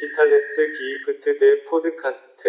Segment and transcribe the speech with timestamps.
[0.00, 2.42] digitales Gift der Podcast.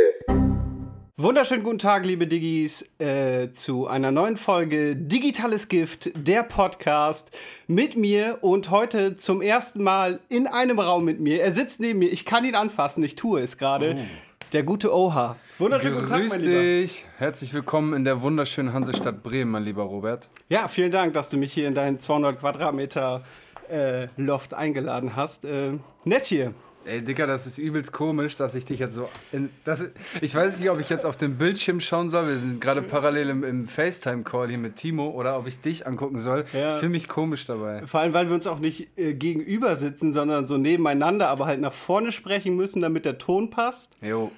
[1.18, 7.32] Wunderschönen guten Tag, liebe Diggis, äh, zu einer neuen Folge Digitales Gift, der Podcast
[7.68, 11.42] mit mir und heute zum ersten Mal in einem Raum mit mir.
[11.42, 13.98] Er sitzt neben mir, ich kann ihn anfassen, ich tue es gerade.
[13.98, 14.02] Oh.
[14.54, 15.36] Der gute Oha.
[15.60, 16.62] Wunderschönen guten Tag, Grüß mein Lieber.
[16.62, 17.06] dich.
[17.18, 20.30] Herzlich willkommen in der wunderschönen Hansestadt Bremen, mein lieber Robert.
[20.48, 23.24] Ja, vielen Dank, dass du mich hier in deinen 200 Quadratmeter
[23.70, 25.44] äh, Loft eingeladen hast.
[25.44, 25.74] Äh,
[26.06, 26.54] nett hier.
[26.86, 29.08] Ey, Dicker, das ist übelst komisch, dass ich dich jetzt so.
[29.32, 29.86] In, das,
[30.20, 32.28] ich weiß nicht, ob ich jetzt auf den Bildschirm schauen soll.
[32.28, 36.20] Wir sind gerade parallel im, im FaceTime-Call hier mit Timo oder ob ich dich angucken
[36.20, 36.46] soll.
[36.54, 36.68] Ja.
[36.68, 37.86] Ich fühle mich komisch dabei.
[37.86, 41.62] Vor allem, weil wir uns auch nicht äh, gegenüber sitzen, sondern so nebeneinander, aber halt
[41.62, 43.96] nach vorne sprechen müssen, damit der Ton passt.
[44.02, 44.32] Jo,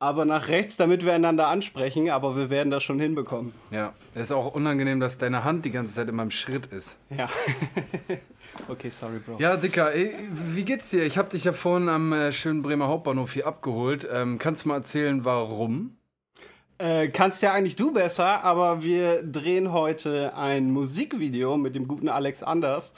[0.00, 3.52] Aber nach rechts, damit wir einander ansprechen, aber wir werden das schon hinbekommen.
[3.70, 3.92] ja.
[4.14, 6.98] Es ist auch unangenehm, dass deine Hand die ganze Zeit in meinem Schritt ist.
[7.16, 7.28] Ja.
[8.68, 9.38] okay, sorry, Bro.
[9.38, 11.04] Ja, Dicker, ey, wie geht's dir?
[11.04, 14.08] Ich habe dich ja vorhin am äh, schönen Bremer Hauptbahnhof hier abgeholt.
[14.10, 15.96] Ähm, kannst du mal erzählen, warum?
[16.78, 22.08] Äh, kannst ja eigentlich du besser, aber wir drehen heute ein Musikvideo mit dem guten
[22.08, 22.94] Alex Anders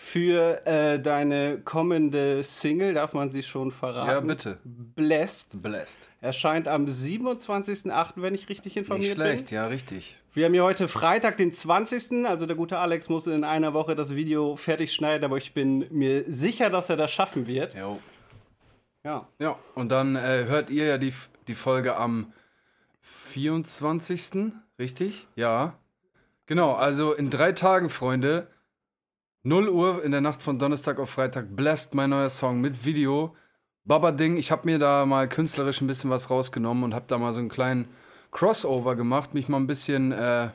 [0.00, 4.08] für äh, deine kommende Single, darf man sie schon verraten?
[4.08, 4.58] Ja, bitte.
[4.64, 5.60] Blessed.
[5.60, 6.08] Blessed.
[6.20, 9.56] Erscheint am 27.08., wenn ich richtig Nicht informiert schlecht, bin.
[9.56, 10.16] ja, richtig.
[10.34, 12.24] Wir haben hier heute Freitag, den 20.
[12.26, 15.84] Also der gute Alex muss in einer Woche das Video fertig schneiden, aber ich bin
[15.90, 17.74] mir sicher, dass er das schaffen wird.
[17.74, 17.98] Jo.
[19.04, 19.26] Ja.
[19.40, 21.12] Ja, und dann äh, hört ihr ja die,
[21.48, 22.32] die Folge am
[23.32, 24.52] 24.
[24.78, 25.26] Richtig?
[25.34, 25.76] Ja.
[26.46, 28.46] Genau, also in drei Tagen, Freunde.
[29.44, 31.54] 0 Uhr in der Nacht von Donnerstag auf Freitag.
[31.54, 33.36] Blessed, mein neuer Song mit Video.
[33.84, 37.18] Baba Ding, ich habe mir da mal künstlerisch ein bisschen was rausgenommen und habe da
[37.18, 37.88] mal so einen kleinen
[38.32, 40.50] Crossover gemacht, mich mal ein bisschen äh,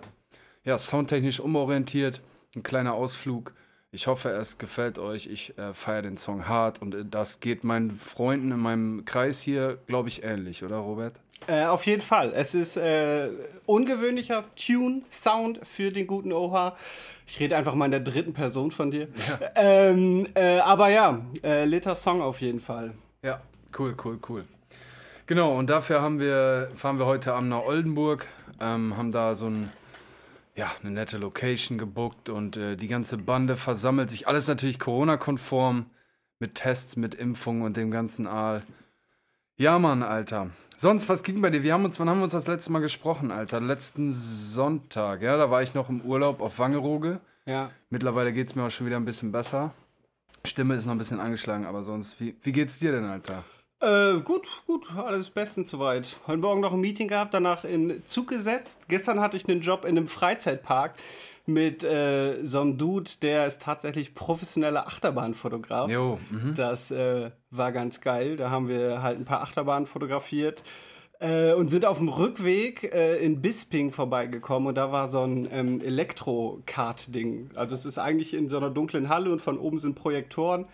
[0.66, 2.22] ja, soundtechnisch umorientiert.
[2.56, 3.54] Ein kleiner Ausflug.
[3.94, 5.28] Ich hoffe, es gefällt euch.
[5.28, 9.44] Ich äh, feiere den Song hart und äh, das geht meinen Freunden in meinem Kreis
[9.44, 11.14] hier, glaube ich, ähnlich, oder Robert?
[11.46, 12.34] Äh, auf jeden Fall.
[12.34, 13.30] Es ist äh,
[13.68, 16.76] ungewöhnlicher Tune-Sound für den guten Oha.
[17.28, 19.08] Ich rede einfach mal in der dritten Person von dir.
[19.56, 22.96] Ähm, äh, aber ja, äh, Litter Song auf jeden Fall.
[23.22, 23.42] Ja,
[23.78, 24.44] cool, cool, cool.
[25.28, 28.26] Genau, und dafür haben wir, fahren wir heute Abend nach Oldenburg,
[28.60, 29.70] ähm, haben da so ein,
[30.56, 34.28] ja, eine nette Location gebuckt und äh, die ganze Bande versammelt sich.
[34.28, 35.88] Alles natürlich Corona-konform,
[36.40, 38.64] mit Tests, mit Impfungen und dem ganzen Aal.
[39.56, 40.50] Ja, Mann, Alter.
[40.78, 41.64] Sonst, was ging bei dir?
[41.64, 43.62] Wir haben uns, wann haben wir uns das letzte Mal gesprochen, Alter?
[43.62, 47.20] Letzten Sonntag, ja, da war ich noch im Urlaub auf Wangerooge.
[47.46, 47.70] Ja.
[47.90, 49.74] Mittlerweile geht es mir auch schon wieder ein bisschen besser.
[50.46, 53.44] Stimme ist noch ein bisschen angeschlagen, aber sonst, wie, wie geht's dir denn, Alter?
[53.84, 56.16] Äh, gut, gut, alles bestens soweit.
[56.26, 58.86] Heute Morgen noch ein Meeting gehabt, danach in Zug gesetzt.
[58.88, 60.94] Gestern hatte ich einen Job in einem Freizeitpark
[61.46, 65.92] mit äh, so einem Dude, der ist tatsächlich professioneller Achterbahnfotograf.
[65.92, 66.54] Jo, mhm.
[66.56, 68.38] Das äh, war ganz geil.
[68.38, 70.64] Da haben wir halt ein paar Achterbahnen fotografiert
[71.20, 75.48] äh, und sind auf dem Rückweg äh, in Bisping vorbeigekommen und da war so ein
[75.52, 77.52] ähm, Elektro-Kart-Ding.
[77.56, 80.66] Also es ist eigentlich in so einer dunklen Halle und von oben sind Projektoren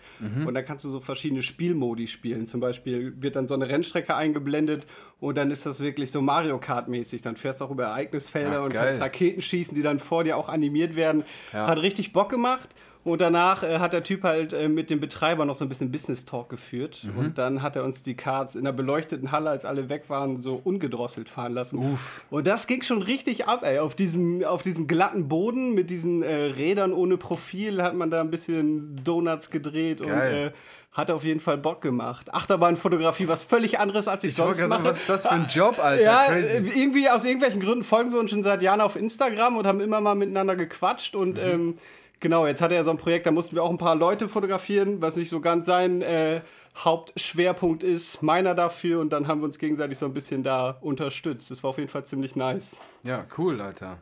[0.46, 2.46] und da kannst du so verschiedene Spielmodi spielen.
[2.46, 4.86] Zum Beispiel wird dann so eine Rennstrecke eingeblendet
[5.20, 7.22] und dann ist das wirklich so Mario Kart-mäßig.
[7.22, 8.86] Dann fährst du auch über Ereignisfelder Ach, und geil.
[8.86, 11.24] kannst Raketen schießen, die dann vor dir auch animiert werden.
[11.52, 11.66] Ja.
[11.66, 12.70] Hat richtig Bock gemacht.
[13.02, 15.90] Und danach äh, hat der Typ halt äh, mit dem Betreiber noch so ein bisschen
[15.90, 17.04] Business Talk geführt.
[17.04, 17.18] Mhm.
[17.18, 20.38] Und dann hat er uns die Karts in der beleuchteten Halle, als alle weg waren,
[20.40, 21.78] so ungedrosselt fahren lassen.
[21.78, 22.24] Uff.
[22.30, 23.78] Und das ging schon richtig ab, ey.
[23.78, 28.20] Auf diesem, auf diesem glatten Boden mit diesen äh, Rädern ohne Profil hat man da
[28.20, 30.48] ein bisschen Donuts gedreht und Geil.
[30.48, 30.50] äh,
[30.92, 32.34] hat auf jeden Fall Bock gemacht.
[32.34, 34.84] Achterbahnfotografie, was völlig anderes, als ich, Ich sonst mache.
[34.84, 36.02] was ist das für ein Job, Alter?
[36.02, 36.56] Ja, Crazy.
[36.56, 39.80] äh, irgendwie aus irgendwelchen Gründen folgen wir uns schon seit Jahren auf Instagram und haben
[39.80, 41.42] immer mal miteinander gequatscht und Mhm.
[41.50, 41.74] ähm,
[42.20, 44.28] genau, jetzt hat er ja so ein Projekt, da mussten wir auch ein paar Leute
[44.28, 46.40] fotografieren, was nicht so ganz sein äh,
[46.76, 51.50] Hauptschwerpunkt ist, meiner dafür und dann haben wir uns gegenseitig so ein bisschen da unterstützt.
[51.50, 52.76] Das war auf jeden Fall ziemlich nice.
[53.02, 53.98] Ja, cool, Alter.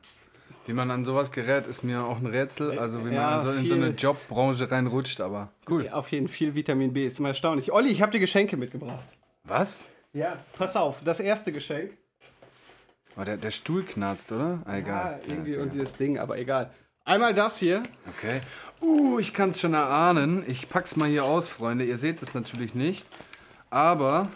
[0.66, 2.78] Wie man an sowas gerät, ist mir auch ein Rätsel.
[2.78, 5.86] Also wie Ja, man so in so eine Jobbranche reinrutscht, aber cool.
[5.86, 7.72] Ja, auf jeden Fall viel Vitamin B, ist immer erstaunlich.
[7.72, 9.02] Olli, ich habe dir Geschenke mitgebracht.
[9.44, 9.86] Was?
[10.12, 10.36] Ja.
[10.58, 11.92] Pass auf, das erste Geschenk.
[13.16, 14.60] Oh, der, der Stuhl knarzt, oder?
[14.66, 15.20] Ah, Ja, egal.
[15.26, 16.70] irgendwie Ja, und dieses Ding, aber egal.
[17.08, 17.82] Einmal das hier.
[18.06, 18.42] Okay.
[18.82, 20.44] Uh, ich kann es schon erahnen.
[20.46, 21.86] Ich pack's mal hier aus, Freunde.
[21.86, 23.06] Ihr seht es natürlich nicht.
[23.70, 24.28] Aber,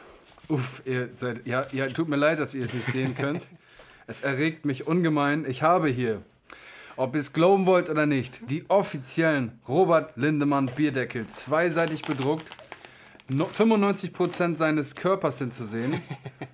[0.49, 3.43] uff, ihr seid, ja, ja, tut mir leid, dass ihr es nicht sehen könnt.
[4.07, 5.45] Es erregt mich ungemein.
[5.47, 6.23] Ich habe hier,
[6.97, 11.27] ob ihr es glauben wollt oder nicht, die offiziellen Robert Lindemann Bierdeckel.
[11.27, 12.49] Zweiseitig bedruckt.
[13.29, 16.01] No, 95% seines Körpers sind zu sehen.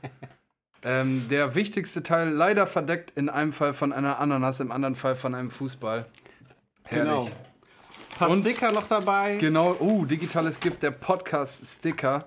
[0.82, 5.16] Ähm, der wichtigste Teil leider verdeckt in einem Fall von einer Ananas, im anderen Fall
[5.16, 6.06] von einem Fußball.
[6.84, 7.10] Herrlich.
[7.10, 7.28] Genau.
[8.16, 9.36] Paar Und- Sticker noch dabei.
[9.36, 12.26] Genau, uh, digitales Gift, der Podcast-Sticker.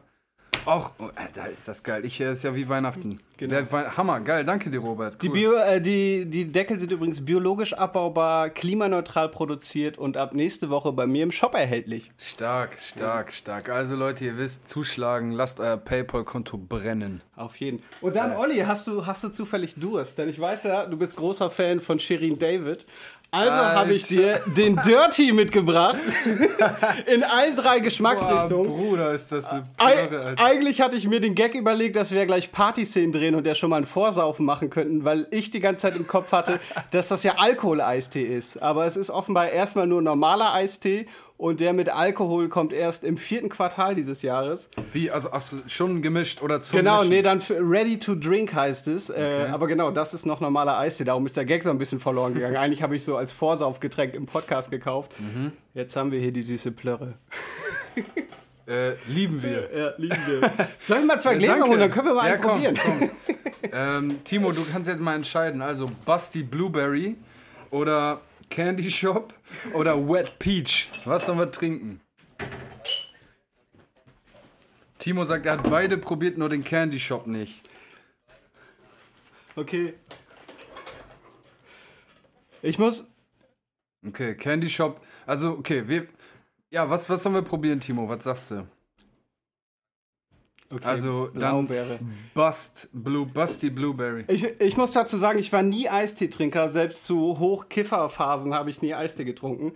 [0.66, 2.06] Oh, äh, da ist das geil.
[2.06, 3.20] Ich, äh, ist ja wie Weihnachten.
[3.38, 3.58] Genau.
[3.72, 4.46] Wei- Hammer, geil.
[4.46, 5.16] Danke dir, Robert.
[5.16, 5.20] Cool.
[5.22, 10.70] Die, Bio, äh, die, die Deckel sind übrigens biologisch abbaubar, klimaneutral produziert und ab nächste
[10.70, 12.12] Woche bei mir im Shop erhältlich.
[12.18, 13.70] Stark, stark, stark.
[13.70, 17.22] Also Leute, ihr wisst, zuschlagen, lasst euer PayPal-Konto brennen.
[17.36, 17.82] Auf jeden.
[18.02, 20.18] Und dann, Olli, hast du, hast du zufällig Durst?
[20.20, 22.86] Denn ich weiß ja, du bist großer Fan von Shirin David.
[23.34, 25.96] Also habe ich dir den Dirty mitgebracht.
[27.06, 28.70] In allen drei Geschmacksrichtungen.
[28.70, 30.44] Bruder, ist das eine Plörre, Alter.
[30.44, 33.70] eigentlich hatte ich mir den Gag überlegt, dass wir gleich Partyszenen drehen und der schon
[33.70, 36.60] mal ein Vorsaufen machen könnten, weil ich die ganze Zeit im Kopf hatte,
[36.92, 38.62] dass das ja Alkohol-Eistee ist.
[38.62, 41.08] Aber es ist offenbar erstmal nur normaler Eistee
[41.42, 44.70] und der mit Alkohol kommt erst im vierten Quartal dieses Jahres.
[44.94, 47.10] Wie, also hast du schon gemischt oder zum Genau, Mischen?
[47.10, 49.10] nee, dann Ready to Drink heißt es.
[49.10, 51.04] Äh, aber genau, das ist noch normaler Eistee.
[51.04, 52.56] Darum ist der Gag so ein bisschen verloren gegangen.
[52.58, 55.14] Eigentlich habe ich so als Vorsaufgetränk im Podcast gekauft.
[55.20, 55.52] Mhm.
[55.74, 57.16] Jetzt haben wir hier die süße Plörre.
[58.68, 59.68] Äh, lieben wir.
[59.76, 60.52] Ja, lieben wir.
[60.88, 62.78] Soll ich mal zwei Gläser holen, dann können wir mal ja, einen komm, probieren.
[62.84, 63.10] Komm.
[63.74, 65.64] ähm, Timo, du kannst jetzt mal entscheiden.
[65.64, 67.16] Also Basti Blueberry
[67.72, 68.22] oder
[68.52, 69.34] Candy Shop
[69.74, 70.90] oder Wet Peach.
[71.06, 72.02] Was sollen wir trinken?
[74.98, 77.68] Timo sagt, er hat beide probiert, nur den Candy Shop nicht.
[79.56, 79.96] Okay.
[82.62, 83.06] Ich muss.
[84.06, 85.02] Okay, Candy Shop.
[85.26, 86.08] Also, okay, wir.
[86.70, 88.08] Ja, was, was sollen wir probieren, Timo?
[88.08, 88.68] Was sagst du?
[90.74, 92.00] Okay, Also, dann- Blaubeere.
[92.34, 94.26] Bust, Blue, Basti Blueberry.
[94.28, 96.70] Ich, ich muss dazu sagen, ich war nie Eisteetrinker.
[96.70, 99.74] Selbst zu Hochkifferphasen habe ich nie Eistee getrunken.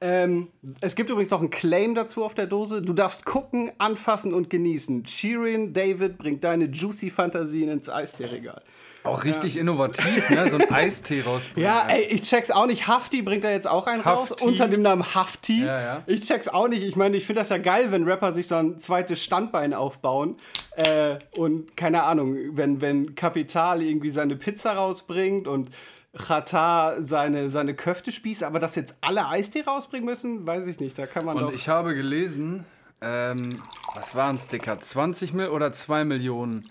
[0.00, 0.48] Ähm,
[0.80, 2.82] es gibt übrigens noch einen Claim dazu auf der Dose.
[2.82, 5.06] Du darfst gucken, anfassen und genießen.
[5.06, 8.60] Shirin David bringt deine juicy Fantasien ins Eistee-Regal.
[9.04, 10.48] Auch richtig innovativ, ne?
[10.48, 11.62] So ein Eistee rausbringen.
[11.70, 12.88] Ja, ey, ich check's auch nicht.
[12.88, 14.44] Hafti bringt da jetzt auch einen raus, Hafti.
[14.44, 15.62] unter dem Namen Hafti.
[15.62, 16.02] Ja, ja.
[16.06, 16.82] Ich check's auch nicht.
[16.82, 20.36] Ich meine, ich finde das ja geil, wenn Rapper sich so ein zweites Standbein aufbauen.
[20.76, 25.68] Äh, und keine Ahnung, wenn, wenn Kapital irgendwie seine Pizza rausbringt und
[26.16, 30.98] Chata seine, seine Köfte spießt, aber dass jetzt alle Eistee rausbringen müssen, weiß ich nicht.
[30.98, 31.48] Da kann man doch.
[31.48, 32.64] Und ich habe gelesen,
[33.02, 33.60] ähm,
[33.94, 34.80] was waren es, Dicker?
[34.80, 36.66] 20 Mil oder 2 Millionen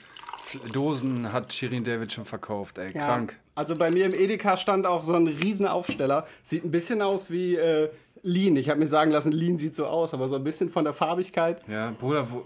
[0.71, 2.91] Dosen hat Shirin David schon verkauft, ey.
[2.93, 3.05] Ja.
[3.07, 3.39] Krank.
[3.55, 6.25] Also bei mir im Edeka stand auch so ein Riesenaufsteller.
[6.43, 7.89] Sieht ein bisschen aus wie äh,
[8.23, 8.55] Lean.
[8.55, 10.93] Ich habe mir sagen lassen, Lean sieht so aus, aber so ein bisschen von der
[10.93, 11.61] Farbigkeit.
[11.67, 12.43] Ja, Bruder, wo,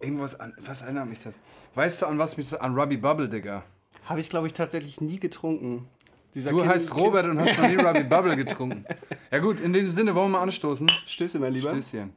[0.00, 0.52] irgendwas an.
[0.66, 1.34] Was erinnert mich das?
[1.74, 2.60] Weißt du, an was mich das.
[2.60, 3.62] An Ruby Bubble, Digga.
[4.04, 5.88] Habe ich, glaube ich, tatsächlich nie getrunken.
[6.34, 8.84] Dieser Du Kind- heißt Robert und hast noch nie Ruby Bubble getrunken.
[9.30, 10.86] Ja, gut, in diesem Sinne wollen wir mal anstoßen.
[10.86, 11.70] Kind- Stöße, mein Lieber.
[11.70, 12.10] Stößchen.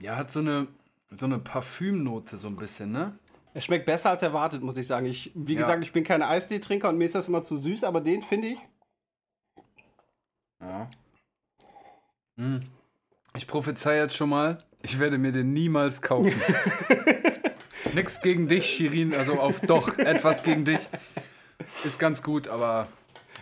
[0.00, 0.68] Ja, hat so eine,
[1.10, 3.18] so eine Parfümnote so ein bisschen, ne?
[3.54, 5.06] Er schmeckt besser als erwartet, muss ich sagen.
[5.06, 5.60] Ich, wie Ja.
[5.60, 8.48] gesagt, ich bin kein Eistee-Trinker und mir ist das immer zu süß, aber den finde
[8.48, 8.58] ich.
[10.60, 10.88] Ja.
[12.36, 12.60] Hm.
[13.36, 16.32] Ich prophezei jetzt schon mal, ich werde mir den niemals kaufen.
[17.94, 20.80] Nix gegen dich, Shirin, also auf doch, etwas gegen dich.
[21.84, 22.86] Ist ganz gut, aber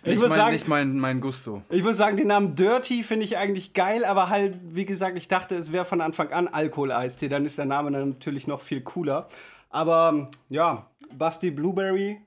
[0.06, 1.62] nicht, muss mein, sagen- nicht mein, mein Gusto.
[1.70, 5.28] Ich muss sagen, den Namen Dirty finde ich eigentlich geil, aber halt, wie gesagt, ich
[5.28, 7.28] dachte, es wäre von Anfang an Alkohol-Eistee.
[7.28, 9.28] Dann ist der Name dann natürlich noch viel cooler.
[9.70, 12.20] Aber ja, Basti Blueberry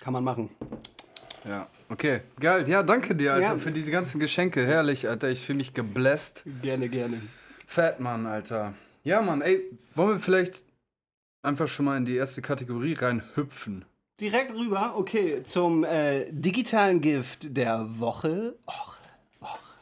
[0.00, 0.50] kann man machen.
[1.44, 2.68] Ja, okay, geil.
[2.68, 3.58] Ja, danke dir, Alter, Ja.
[3.58, 4.66] für diese ganzen Geschenke.
[4.66, 6.44] Herrlich, Alter, ich fühle mich gebläst.
[6.62, 7.20] Gerne, gerne.
[7.66, 8.74] Fett, Mann, Alter.
[9.04, 9.60] Ja, Mann, ey,
[9.94, 10.64] wollen wir vielleicht
[11.42, 13.84] einfach schon mal in die erste Kategorie reinhüpfen?
[14.20, 18.54] Direkt rüber, okay, zum äh, digitalen Gift der Woche.
[18.66, 18.96] Och,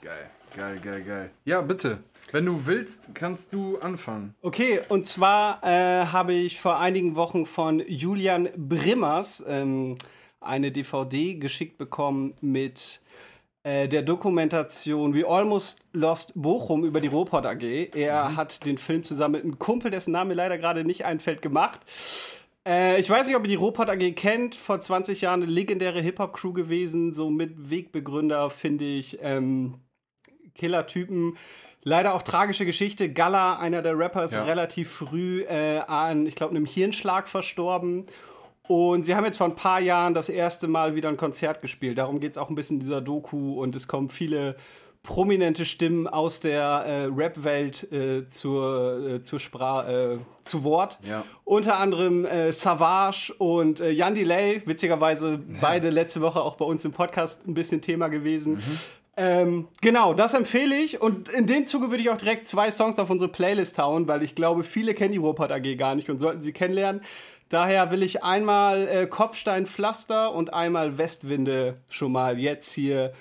[0.03, 1.31] Geil, geil, geil, geil.
[1.45, 1.99] Ja, bitte.
[2.33, 4.35] Wenn du willst, kannst du anfangen.
[4.43, 9.97] Okay, und zwar äh, habe ich vor einigen Wochen von Julian Brimmers ähm,
[10.41, 13.01] eine DVD geschickt bekommen mit
[13.63, 17.63] äh, der Dokumentation We Almost Lost Bochum über die Ruhrpott AG.
[17.95, 21.41] Er hat den Film zusammen mit einem Kumpel, dessen Name mir leider gerade nicht einfällt,
[21.41, 21.81] gemacht.
[22.67, 24.55] Äh, ich weiß nicht, ob ihr die Ruhrpott AG kennt.
[24.55, 29.19] Vor 20 Jahren eine legendäre Hip-Hop-Crew gewesen, so mit Wegbegründer, finde ich.
[29.21, 29.75] Ähm,
[30.55, 31.37] Killer-Typen.
[31.83, 33.13] Leider auch tragische Geschichte.
[33.13, 34.45] Gala, einer der Rapper, ist Ja.
[34.45, 38.07] relativ früh äh, an, ich glaube, einem Hirnschlag verstorben.
[38.67, 41.99] Und sie haben jetzt vor ein paar Jahren das erste Mal wieder ein Konzert gespielt.
[41.99, 43.61] Darum geht es auch ein bisschen in dieser Doku.
[43.61, 44.57] Und es kommen viele
[45.05, 50.99] prominente Stimmen aus der äh, Rap-Welt äh, zur, äh, zur äh, zu Wort.
[51.07, 51.25] Ja.
[51.45, 56.85] Unter anderem äh, Savage und äh, Jan Delay, witzigerweise beide letzte Woche auch bei uns
[56.85, 58.63] im Podcast ein bisschen Thema gewesen.
[59.17, 61.01] Ähm, genau, das empfehle ich.
[61.01, 64.23] Und in dem Zuge würde ich auch direkt zwei Songs auf unsere Playlist hauen, weil
[64.23, 67.03] ich glaube, viele kennen die Ruhrpott AG gar nicht und sollten sie kennenlernen.
[67.51, 73.13] Daher will ich einmal äh, Kopfstein Pflaster und einmal Westwinde schon mal jetzt hier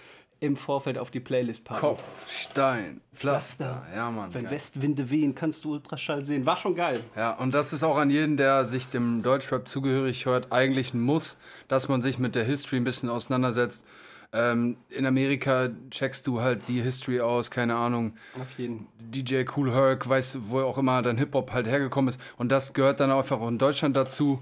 [0.44, 1.80] im Vorfeld auf die Playlist packen.
[1.80, 3.66] Kopf, Stein, Pflaster.
[3.66, 3.88] Pflaster.
[3.96, 4.34] Ja, Mann.
[4.34, 4.52] Wenn geil.
[4.52, 6.46] Westwinde wehen, kannst du Ultraschall sehen.
[6.46, 7.00] War schon geil.
[7.16, 11.02] Ja, und das ist auch an jeden, der sich dem Deutschrap zugehörig hört, eigentlich ein
[11.02, 13.86] Muss, dass man sich mit der History ein bisschen auseinandersetzt.
[14.34, 18.14] Ähm, in Amerika checkst du halt die History aus, keine Ahnung.
[18.42, 18.88] Auf jeden.
[19.00, 22.20] DJ Cool Herc, weiß, wo auch immer dein Hip-Hop halt hergekommen ist.
[22.38, 24.40] Und das gehört dann einfach auch in Deutschland dazu.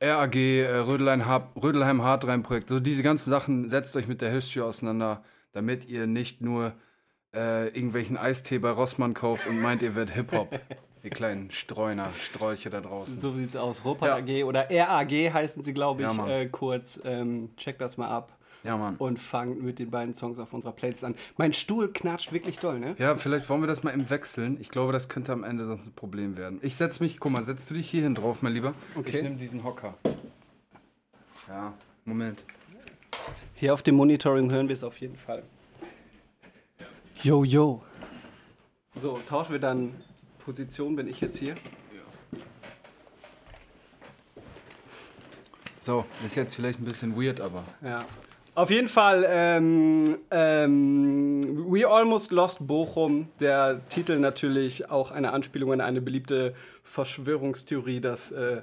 [0.00, 4.30] RAG, äh, Rödelheim, Hard- Rödelheim Hardrein Projekt, so diese ganzen Sachen, setzt euch mit der
[4.30, 5.22] History auseinander,
[5.52, 6.72] damit ihr nicht nur
[7.34, 10.58] äh, irgendwelchen Eistee bei Rossmann kauft und meint, ihr werdet Hip-Hop.
[11.02, 13.20] Ihr kleinen Streuner, Strolche da draußen.
[13.20, 13.84] So sieht's aus.
[13.84, 14.16] Ruppert Ja.
[14.16, 17.00] AG oder RAG heißen sie, glaube ich, Ja, äh, kurz.
[17.04, 18.35] Ähm, checkt das mal ab.
[18.66, 18.96] Ja, Mann.
[18.96, 21.14] Und fangt mit den beiden Songs auf unserer Playlist an.
[21.36, 22.96] Mein Stuhl knatscht wirklich doll, ne?
[22.98, 24.58] Ja, vielleicht wollen wir das mal eben wechseln.
[24.60, 26.58] Ich glaube, das könnte am Ende sonst ein Problem werden.
[26.62, 28.74] Ich setze mich, guck mal, setzt du dich hier hin drauf, mein Lieber?
[28.96, 29.18] Okay.
[29.18, 29.94] Ich nehme diesen Hocker.
[31.46, 32.44] Ja, Moment.
[33.54, 35.44] Hier auf dem Monitoring hören wir es auf jeden Fall.
[37.22, 37.84] Yo, yo.
[39.00, 39.94] So, tauschen wir dann
[40.44, 41.54] Position, bin ich jetzt hier.
[45.78, 47.62] So, ist jetzt vielleicht ein bisschen weird, aber.
[47.80, 48.04] Ja.
[48.56, 53.28] Auf jeden Fall, ähm, ähm, We Almost Lost Bochum.
[53.38, 58.62] Der Titel natürlich auch eine Anspielung an eine beliebte Verschwörungstheorie, dass äh,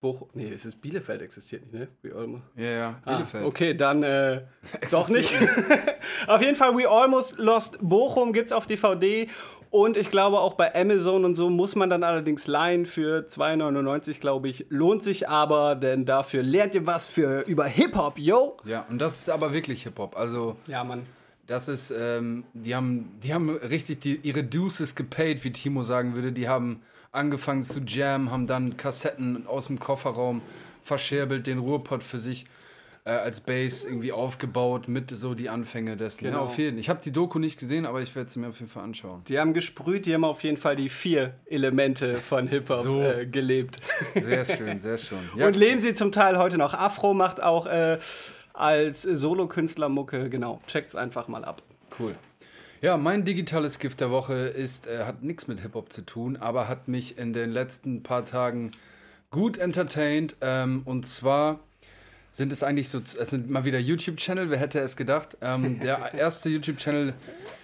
[0.00, 0.30] Bochum.
[0.34, 1.88] Nee, es ist Bielefeld existiert nicht, ne?
[2.02, 2.42] We Almost.
[2.56, 3.44] Ja, ja, Ah, Bielefeld.
[3.44, 4.42] okay, dann äh,
[4.90, 5.32] doch nicht.
[6.26, 9.28] auf jeden Fall, We Almost Lost Bochum gibt's auf DVD.
[9.70, 14.18] Und ich glaube, auch bei Amazon und so muss man dann allerdings leihen für 2,99,
[14.18, 14.66] glaube ich.
[14.68, 18.56] Lohnt sich aber, denn dafür lernt ihr was für über Hip-Hop, yo!
[18.64, 20.16] Ja, und das ist aber wirklich Hip-Hop.
[20.16, 21.06] Also, Ja, Mann.
[21.46, 26.16] das ist, ähm, die haben, die haben richtig die, ihre Deuces gepaid, wie Timo sagen
[26.16, 26.32] würde.
[26.32, 30.42] Die haben angefangen zu jammen, haben dann Kassetten aus dem Kofferraum
[30.82, 32.46] verscherbelt, den Ruhrpott für sich
[33.04, 36.24] äh, als Bass irgendwie aufgebaut, mit so die Anfänge dessen.
[36.26, 36.42] Ja, Genau.
[36.44, 38.70] auf jeden Ich habe die Doku nicht gesehen, aber ich werde sie mir auf jeden
[38.70, 39.22] Fall anschauen.
[39.28, 43.02] Die haben gesprüht, die haben auf jeden Fall die vier Elemente von Hip-Hop So.
[43.02, 43.78] äh, gelebt.
[44.14, 45.18] Sehr schön, sehr schön.
[45.36, 46.74] Ja, Und leben sie zum Teil heute noch.
[46.74, 47.98] Afro macht auch äh,
[48.52, 50.60] als Solokünstler Mucke, genau.
[50.66, 51.62] Checkt's einfach mal ab.
[51.98, 52.14] Cool.
[52.82, 56.66] Ja, mein digitales Gift der Woche ist, äh, hat nichts mit Hip-Hop zu tun, aber
[56.68, 58.70] hat mich in den letzten paar Tagen
[59.30, 60.36] gut entertained.
[60.40, 61.60] Ähm, und zwar
[62.32, 65.36] sind es eigentlich so, es sind mal wieder YouTube-Channel, wer hätte es gedacht.
[65.40, 67.14] Ähm, der erste YouTube-Channel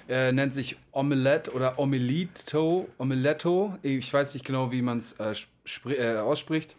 [0.09, 3.77] äh, nennt sich Omelette oder Omelito, Omeletto.
[3.83, 5.35] Ich weiß nicht genau, wie man es äh,
[5.91, 6.77] äh, ausspricht.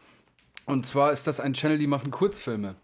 [0.66, 2.76] Und zwar ist das ein Channel, die machen Kurzfilme.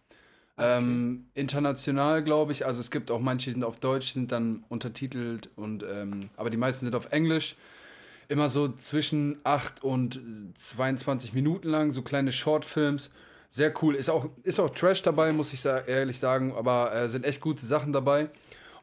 [0.58, 2.66] Ähm, international, glaube ich.
[2.66, 6.50] Also es gibt auch manche, die sind auf Deutsch, sind dann untertitelt und ähm, aber
[6.50, 7.56] die meisten sind auf Englisch.
[8.30, 10.22] Immer so zwischen 8 und
[10.56, 13.12] 22 Minuten lang, so kleine Shortfilms.
[13.56, 13.94] Sehr cool.
[13.94, 17.40] Ist auch, ist auch Trash dabei, muss ich sa ehrlich sagen, aber äh, sind echt
[17.40, 18.30] gute Sachen dabei.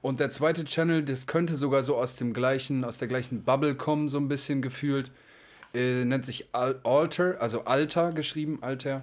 [0.00, 3.74] Und der zweite Channel, das könnte sogar so aus dem gleichen, aus der gleichen Bubble
[3.74, 5.10] kommen, so ein bisschen gefühlt.
[5.74, 9.02] Äh, nennt sich Al Alter, also Alter geschrieben, Alter.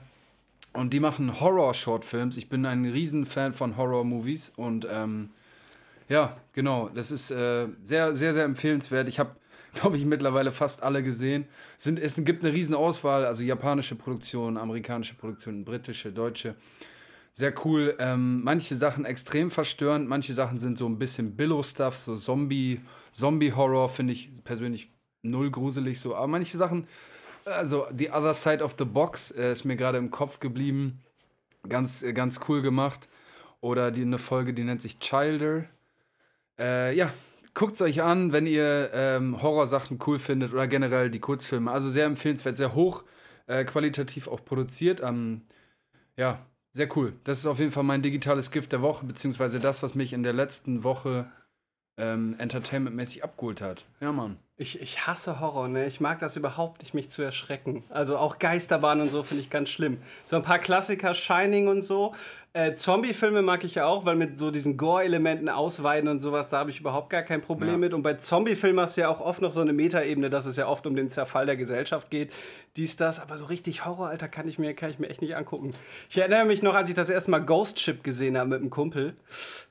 [0.71, 2.37] Und die machen Horror-Shortfilms.
[2.37, 4.53] Ich bin ein Riesenfan von Horror-Movies.
[4.55, 5.31] Und ähm,
[6.07, 6.87] ja, genau.
[6.95, 9.09] Das ist äh, sehr, sehr, sehr empfehlenswert.
[9.09, 9.31] Ich habe,
[9.79, 11.45] glaube ich, mittlerweile fast alle gesehen.
[11.77, 13.25] Sind, es gibt eine riesen Auswahl.
[13.25, 16.55] Also japanische Produktion, amerikanische Produktion, britische, deutsche.
[17.33, 17.95] Sehr cool.
[17.99, 20.07] Ähm, manche Sachen extrem verstörend.
[20.07, 21.95] Manche Sachen sind so ein bisschen Billow-Stuff.
[21.95, 22.81] So Zombie,
[23.11, 24.91] Zombie-Horror finde ich persönlich
[25.21, 25.99] null gruselig.
[25.99, 26.15] So.
[26.15, 26.87] Aber manche Sachen
[27.47, 30.99] also The Other Side of the Box äh, ist mir gerade im Kopf geblieben.
[31.67, 33.07] Ganz, äh, ganz cool gemacht.
[33.61, 35.65] Oder die, eine Folge, die nennt sich Childer.
[36.59, 37.11] Äh, ja,
[37.57, 41.71] guckt es euch an, wenn ihr ähm, Horrorsachen cool findet oder generell die Kurzfilme.
[41.71, 43.03] Also sehr empfehlenswert, sehr hoch
[43.47, 45.01] äh, qualitativ auch produziert.
[45.03, 45.41] Ähm,
[46.15, 47.13] ja, sehr cool.
[47.23, 50.21] Das ist auf jeden Fall mein digitales Gift der Woche, beziehungsweise das, was mich in
[50.21, 51.31] der letzten Woche
[51.97, 53.85] ähm, entertainmentmäßig abgeholt hat.
[54.01, 54.37] Ja, Mann.
[54.59, 55.85] Ich, ich hasse Horror, ne?
[55.85, 57.83] Ich mag das überhaupt nicht, mich zu erschrecken.
[57.89, 59.97] Also auch Geisterbahn und so finde ich ganz schlimm.
[60.25, 62.15] So ein paar Klassiker, Shining und so.
[62.53, 66.57] Äh, Zombie-Filme mag ich ja auch, weil mit so diesen Gore-Elementen ausweiden und sowas, da
[66.57, 67.77] habe ich überhaupt gar kein Problem Ja.
[67.77, 67.93] mit.
[67.93, 70.65] Und bei Zombie-Filmen hast du ja auch oft noch so eine Metaebene, dass es ja
[70.67, 72.33] oft um den Zerfall der Gesellschaft geht.
[72.75, 75.35] Dies, das, aber so richtig Horror, Alter, kann ich mir, kann ich mir echt nicht
[75.35, 75.75] angucken.
[76.09, 78.69] Ich erinnere mich noch, als ich das erste Mal Ghost Ship gesehen habe mit einem
[78.71, 79.15] Kumpel.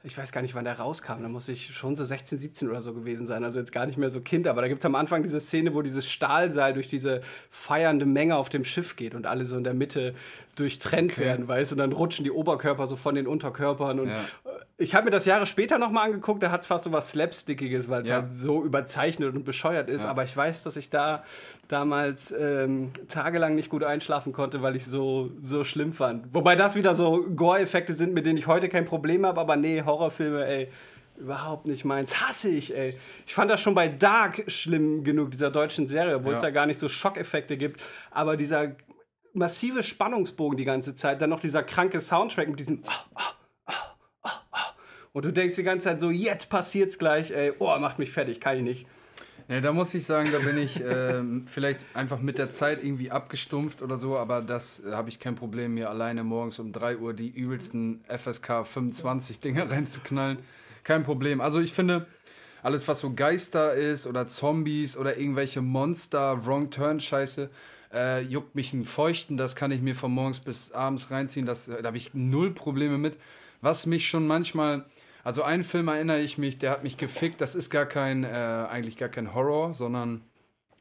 [0.04, 1.22] Ich weiß gar nicht, wann der rauskam.
[1.22, 3.42] Da muss ich schon so 16, 17 oder so gewesen sein.
[3.42, 4.46] Also jetzt gar nicht mehr so Kind.
[4.46, 8.36] Aber da gibt es am Anfang diese Szene, wo dieses Stahlseil durch diese feiernde Menge
[8.36, 10.14] auf dem Schiff geht und alle so in der Mitte
[10.54, 11.74] durchtrennt werden, weißt du?
[11.74, 14.00] Und dann rutschen die Oberkörper so von den Unterkörpern.
[14.00, 14.24] Und Ja.
[14.78, 17.88] ich habe mir das Jahre später nochmal angeguckt, da hat es fast so was Slapstickiges,
[17.90, 18.16] weil es Ja.
[18.16, 20.04] halt so überzeichnet und bescheuert ist.
[20.04, 21.24] Aber ich weiß, dass ich da
[21.68, 26.32] damals ähm, tagelang nicht gut einschlafen konnte, weil ich so, so schlimm fand.
[26.34, 29.82] Wobei das wieder so Gore-Effekte sind, mit denen ich heute kein Problem habe, aber nee,
[29.84, 30.68] Horrorfilme, ey,
[31.18, 32.20] Überhaupt nicht meins.
[32.20, 32.94] Hasse ich, ey.
[33.26, 36.48] Ich fand das schon bei Dark schlimm genug, dieser deutschen Serie, obwohl es Ja.
[36.48, 37.82] ja gar nicht so Schockeffekte gibt.
[38.10, 38.76] Aber dieser
[39.32, 44.74] massive Spannungsbogen die ganze Zeit, dann noch dieser kranke Soundtrack mit diesem ah, ah.
[45.12, 47.52] und du denkst die ganze Zeit so, jetzt passiert's gleich, ey.
[47.58, 48.86] Oh, macht mich fertig, kann ich nicht.
[49.48, 53.10] Ja, da muss ich sagen, da bin ich ähm, vielleicht einfach mit der Zeit irgendwie
[53.10, 56.98] abgestumpft oder so, aber das äh, habe ich kein Problem, mir alleine morgens um 3
[56.98, 60.38] Uhr die übelsten FSK 25 Dinger reinzuknallen.
[60.86, 61.40] Kein Problem.
[61.40, 62.06] Also ich finde,
[62.62, 67.50] alles was so Geister ist oder Zombies oder irgendwelche Monster, Wrong Turn Scheiße,
[67.92, 71.66] äh, juckt mich einen Feuchten, das kann ich mir von morgens bis abends reinziehen, das,
[71.66, 73.18] äh, da habe ich null Probleme mit.
[73.60, 74.84] Was mich schon manchmal
[75.24, 77.40] also einen Film erinnere ich mich, der hat mich gefickt.
[77.40, 80.20] Das ist gar kein, äh, eigentlich gar kein Horror, sondern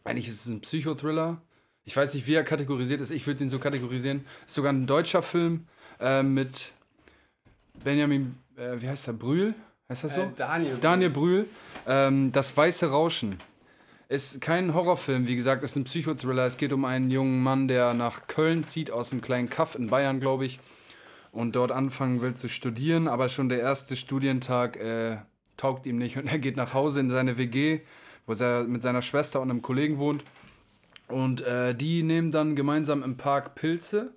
[0.03, 1.41] eigentlich ist es ein Psychothriller.
[1.83, 3.09] Ich weiß nicht, wie er kategorisiert ist.
[3.09, 4.23] Ich würde ihn so kategorisieren.
[4.45, 5.65] Ist sogar ein deutscher Film
[5.99, 6.73] äh, mit
[7.83, 9.55] Benjamin, äh, wie heißt er, Brühl?
[9.89, 10.21] Heißt das so?
[10.21, 10.77] Äh, Daniel.
[10.81, 11.49] Daniel Brühl.
[11.87, 13.37] Ähm, das Weiße Rauschen.
[14.07, 16.45] Ist kein Horrorfilm, wie gesagt, ist ein Psychothriller.
[16.45, 19.87] Es geht um einen jungen Mann, der nach Köln zieht, aus einem kleinen Kaff in
[19.87, 20.59] Bayern, glaube ich
[21.35, 25.17] und dort anfangen will zu studieren, aber schon der erste Studientag äh,
[25.57, 27.81] taugt ihm nicht und er geht nach Hause in seine WG,
[28.25, 30.23] wo er mit seiner Schwester und einem Kollegen wohnt.
[31.09, 34.15] Und äh, die nehmen dann gemeinsam im Park Pilze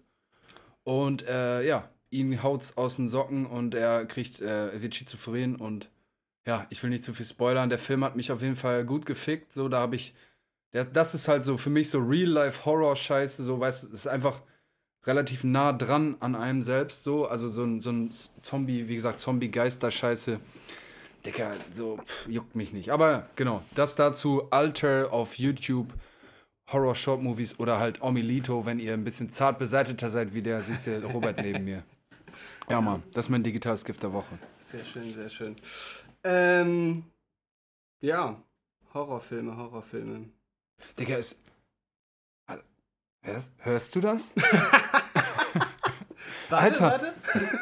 [0.84, 5.56] und äh, ja, ihn haut's aus den Socken und er kriegt, äh, er wird schizophren
[5.56, 5.90] und
[6.46, 7.68] ja, ich will nicht zu viel spoilern.
[7.68, 9.52] Der Film hat mich auf jeden Fall gut gefickt.
[9.52, 10.14] So, da habe ich,
[10.72, 13.44] der, das ist halt so für mich so Real-Life-Horror-Scheiße.
[13.44, 14.40] So, weißt du, es ist einfach
[15.04, 17.26] relativ nah dran an einem selbst, so.
[17.26, 18.10] Also so ein, so ein
[18.40, 20.40] Zombie, wie gesagt, Zombie-Geister-Scheiße.
[21.26, 22.92] Dicker, so pff, juckt mich nicht.
[22.92, 25.92] Aber genau, das dazu Alter auf YouTube.
[26.72, 31.42] Horror-Short-Movies oder halt Omilito, wenn ihr ein bisschen zart beseiteter seid wie der süße Robert
[31.42, 31.82] neben mir.
[32.70, 34.38] Ja, Mann, das ist mein digitales Gift der Woche.
[34.60, 35.56] Sehr schön, sehr schön.
[36.22, 37.04] Ähm,
[38.00, 38.42] ja,
[38.92, 40.28] Horrorfilme, Horrorfilme.
[40.98, 41.40] Digga, ist.
[43.22, 44.34] Hörst, hörst du das?
[46.50, 47.12] Alter.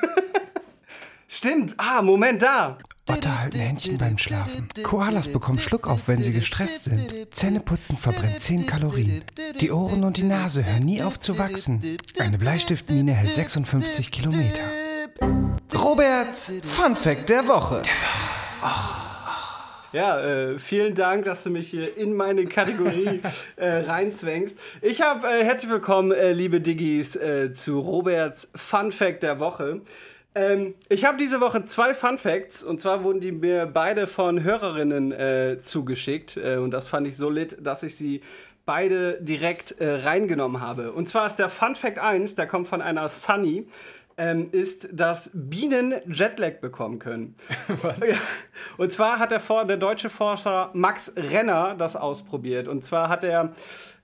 [1.28, 2.78] Stimmt, ah, Moment, da.
[3.08, 4.68] Otter halten Händchen beim Schlafen.
[4.82, 7.32] Koalas bekommen Schluck auf, wenn sie gestresst sind.
[7.32, 9.22] Zähneputzen verbrennt 10 Kalorien.
[9.60, 11.98] Die Ohren und die Nase hören nie auf zu wachsen.
[12.18, 14.85] Eine Bleistiftmine hält 56 Kilometer.
[15.74, 17.82] Roberts Fun Fact der Woche.
[19.92, 23.20] Ja, äh, vielen Dank, dass du mich hier in meine Kategorie
[23.56, 24.58] äh, reinzwängst.
[24.80, 29.80] Ich habe äh, herzlich willkommen, äh, liebe Diggis, äh, zu Roberts Fun Fact der Woche.
[30.36, 34.44] Ähm, ich habe diese Woche zwei Fun Facts und zwar wurden die mir beide von
[34.44, 38.20] Hörerinnen äh, zugeschickt und das fand ich so lit, dass ich sie
[38.66, 40.90] beide direkt reingenommen habe.
[40.90, 43.68] Und zwar ist der Fun Fact 1, der kommt von einer Sunny,
[44.18, 47.34] ähm, ist, dass Bienen Jetlag bekommen können.
[47.82, 48.16] Ja.
[48.78, 52.68] Und zwar hat der, der deutsche Forscher Max Renner das ausprobiert.
[52.68, 53.52] Und zwar hat er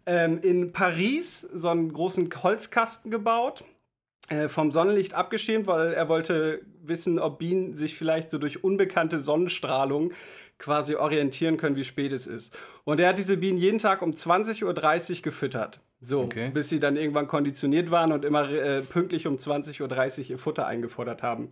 [0.07, 3.65] ähm, in Paris so einen großen Holzkasten gebaut,
[4.29, 9.19] äh, vom Sonnenlicht abgeschirmt, weil er wollte wissen, ob Bienen sich vielleicht so durch unbekannte
[9.19, 10.13] Sonnenstrahlung
[10.59, 12.57] quasi orientieren können, wie spät es ist.
[12.85, 15.81] Und er hat diese Bienen jeden Tag um 20.30 Uhr gefüttert.
[16.05, 16.51] So, Okay.
[16.53, 20.67] bis sie dann irgendwann konditioniert waren und immer äh, pünktlich um 20.30 Uhr ihr Futter
[20.67, 21.49] eingefordert haben.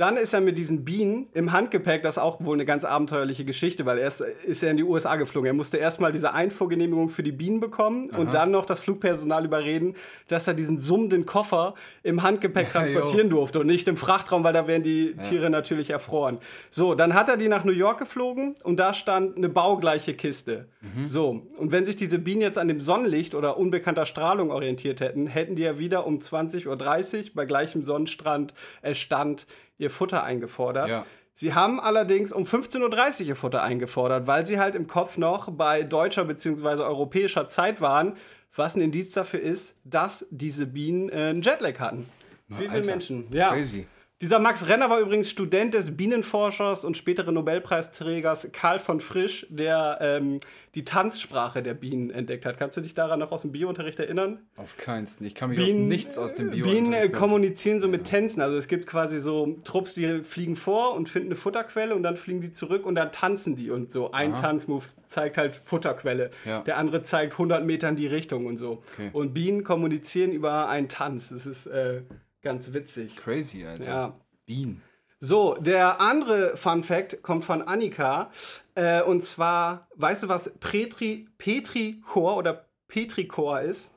[0.00, 3.44] Dann ist er mit diesen Bienen im Handgepäck, das ist auch wohl eine ganz abenteuerliche
[3.44, 5.46] Geschichte, weil erst ist er in die USA geflogen.
[5.46, 9.96] Er musste erstmal diese Einfuhrgenehmigung für die Bienen bekommen und dann noch das Flugpersonal überreden,
[10.28, 14.66] dass er diesen summenden Koffer im Handgepäck transportieren durfte und nicht im Frachtraum, weil da
[14.66, 16.38] wären die Tiere natürlich erfroren.
[16.70, 20.68] So, dann hat er die nach New York geflogen und da stand eine baugleiche Kiste.
[21.04, 25.26] So, und wenn sich diese Bienen jetzt an dem Sonnenlicht oder unbekannter Strahlung orientiert hätten,
[25.26, 29.46] hätten die ja wieder um 20.30 Uhr bei gleichem Sonnenstrand äh, Stand
[29.80, 30.88] ihr Futter eingefordert.
[30.88, 31.06] Ja.
[31.34, 35.50] Sie haben allerdings um 15.30 Uhr ihr Futter eingefordert, weil sie halt im Kopf noch
[35.50, 36.82] bei deutscher bzw.
[36.82, 38.16] europäischer Zeit waren,
[38.54, 42.06] was ein Indiz dafür ist, dass diese Bienen äh, einen Jetlag hatten.
[42.48, 43.26] Wie viele Menschen?
[43.32, 43.50] Ja.
[43.50, 43.86] crazy.
[44.22, 49.96] Dieser Max Renner war übrigens Student des Bienenforschers und späteren Nobelpreisträgers Karl von Frisch, der
[50.02, 50.40] ähm,
[50.74, 52.58] die Tanzsprache der Bienen entdeckt hat.
[52.58, 54.40] Kannst du dich daran noch aus dem Biounterricht erinnern?
[54.58, 55.08] Auf keinen.
[55.20, 56.66] Ich kann mich aus nichts aus dem Bio.
[56.66, 58.42] Bienen äh, kommunizieren so mit Tänzen.
[58.42, 62.18] Also es gibt quasi so Trupps, die fliegen vor und finden eine Futterquelle und dann
[62.18, 63.70] fliegen die zurück und dann tanzen die.
[63.70, 66.28] Und so ein Tanzmove zeigt halt Futterquelle.
[66.44, 66.60] Ja.
[66.60, 68.82] Der andere zeigt 100 Meter in die Richtung und so.
[68.92, 69.08] Okay.
[69.14, 71.30] Und Bienen kommunizieren über einen Tanz.
[71.30, 72.02] Das ist äh,
[72.42, 73.16] ganz witzig.
[73.16, 73.90] Crazy, Alter.
[73.90, 74.20] Ja.
[74.46, 74.82] Bienen.
[75.22, 78.30] So, der andere Fun Fact kommt von Annika.
[78.74, 83.90] Äh, und zwar, weißt du, was Petri, Petrichor oder Petrichor ist?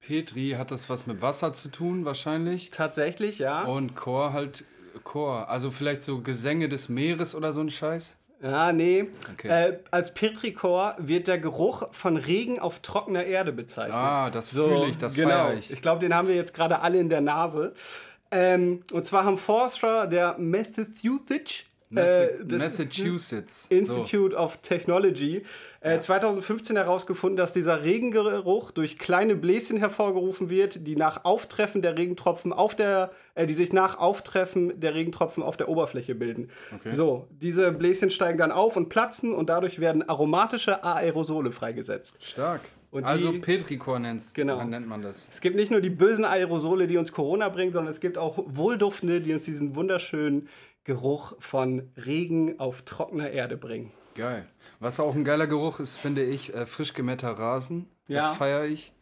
[0.00, 2.70] Petri hat das was mit Wasser zu tun, wahrscheinlich.
[2.70, 3.64] Tatsächlich, ja.
[3.64, 4.64] Und Chor halt
[5.04, 5.48] Chor.
[5.48, 8.16] Also vielleicht so Gesänge des Meeres oder so ein Scheiß?
[8.42, 9.06] Ja, nee.
[9.32, 9.48] Okay.
[9.48, 13.94] Äh, als Petrichor wird der Geruch von Regen auf trockener Erde bezeichnet.
[13.94, 15.30] Ah, das fühle ich, das genau.
[15.30, 15.70] feiere ich.
[15.70, 17.72] Ich glaube, den haben wir jetzt gerade alle in der Nase.
[18.32, 23.66] Ähm, und zwar haben Forscher der Massachusetts Massa äh, Massachusetts.
[23.68, 25.42] Institute of Technology
[25.82, 31.98] äh, 2015 herausgefunden, dass dieser Regengeruch durch kleine Bläschen hervorgerufen wird, die nach Auftreffen der
[31.98, 36.50] Regentropfen auf der, äh, die sich nach Auftreffen der Regentropfen auf der Oberfläche bilden.
[36.86, 42.16] So, diese Bläschen steigen dann auf und platzen und dadurch werden aromatische Aerosole freigesetzt.
[42.20, 42.60] Stark.
[42.92, 44.00] Und also die- Petrichor
[44.34, 44.62] Genau.
[44.64, 45.28] nennt man das.
[45.32, 48.38] Es gibt nicht nur die bösen Aerosole, die uns Corona bringen, sondern es gibt auch
[48.46, 50.48] wohlduftende, die uns diesen wunderschönen
[50.84, 53.92] Geruch von Regen auf trockener Erde bringen.
[54.14, 54.44] Geil.
[54.82, 57.86] Was auch ein geiler Geruch ist, finde ich, äh, frisch gemähter Rasen.
[58.08, 58.28] Ja.
[58.28, 58.92] Das feiere ich.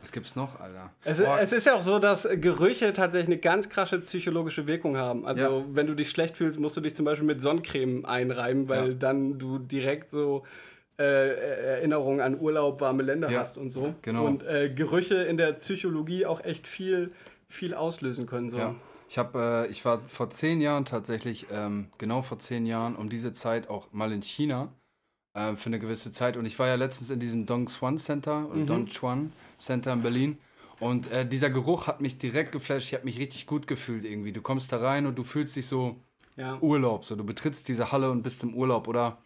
[0.00, 0.92] Was gibt's noch, Alter?
[1.02, 5.26] Es, es ist ja auch so, dass Gerüche tatsächlich eine ganz krasse psychologische Wirkung haben.
[5.26, 5.64] Also, Ja.
[5.72, 8.94] wenn du dich schlecht fühlst, musst du dich zum Beispiel mit Sonnencreme einreiben, weil Ja.
[8.94, 10.44] dann du direkt so
[10.98, 11.02] äh,
[11.78, 13.94] Erinnerungen an Urlaub, warme Länder Ja, hast und so.
[14.02, 14.24] genau.
[14.26, 17.12] Und äh, Gerüche in der Psychologie auch echt viel,
[17.48, 18.50] viel auslösen können.
[18.50, 18.74] So.
[19.08, 23.08] Ich habe, äh, ich war vor zehn Jahren tatsächlich, ähm, genau vor zehn Jahren, um
[23.10, 24.72] diese Zeit auch mal in China
[25.36, 26.36] äh, für eine gewisse Zeit.
[26.36, 30.02] Und ich war ja letztens in diesem Dong Xuan Center oder Don Chuan Center in
[30.02, 30.38] Berlin.
[30.80, 32.88] Und äh, dieser Geruch hat mich direkt geflasht.
[32.88, 34.32] Ich habe mich richtig gut gefühlt irgendwie.
[34.32, 35.96] Du kommst da rein und du fühlst dich so
[36.36, 36.58] Ja.
[36.60, 37.04] Urlaub.
[37.04, 39.18] So, du betrittst diese Halle und bist im Urlaub oder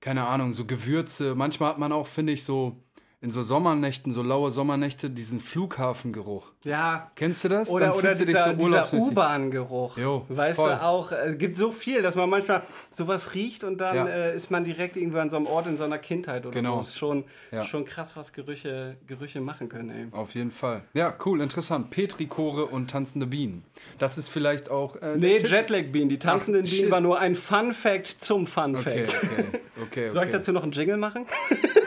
[0.00, 1.34] keine Ahnung, so Gewürze.
[1.34, 2.76] Manchmal hat man auch, finde ich, so
[3.20, 6.52] in so Sommernächten, so laue Sommernächte, diesen Flughafengeruch.
[6.62, 7.10] Ja.
[7.16, 7.68] Kennst du das?
[7.68, 8.94] Oder, Dann oder dieser, so dieser.
[8.94, 9.96] U-Bahn-Geruch.
[10.28, 10.70] Weißt voll.
[10.70, 14.06] du auch, äh, es gibt so viel, dass man manchmal sowas riecht und dann Ja.
[14.06, 16.76] äh, ist man direkt irgendwo an so einem Ort in seiner Kindheit oder Genau.
[16.76, 16.82] so.
[16.82, 17.64] Ist schon, Ja.
[17.64, 20.06] schon krass, was Gerüche, Gerüche machen können, ey.
[20.12, 20.82] Auf jeden Fall.
[20.94, 21.90] Ja, cool, interessant.
[21.90, 23.64] Petrichore und tanzende Bienen.
[23.98, 24.94] Das ist vielleicht auch.
[24.94, 25.50] Äh, Nee, der Tipp.
[25.50, 26.08] Jetlag Bean.
[26.08, 26.90] Die tanzenden Ach, Bienen shit.
[26.92, 29.22] war nur ein Fun Fact zum Fun Okay, Fact.
[29.24, 29.44] okay,
[29.82, 30.08] okay.
[30.10, 30.38] Soll ich okay.
[30.38, 31.26] dazu noch einen Jingle machen?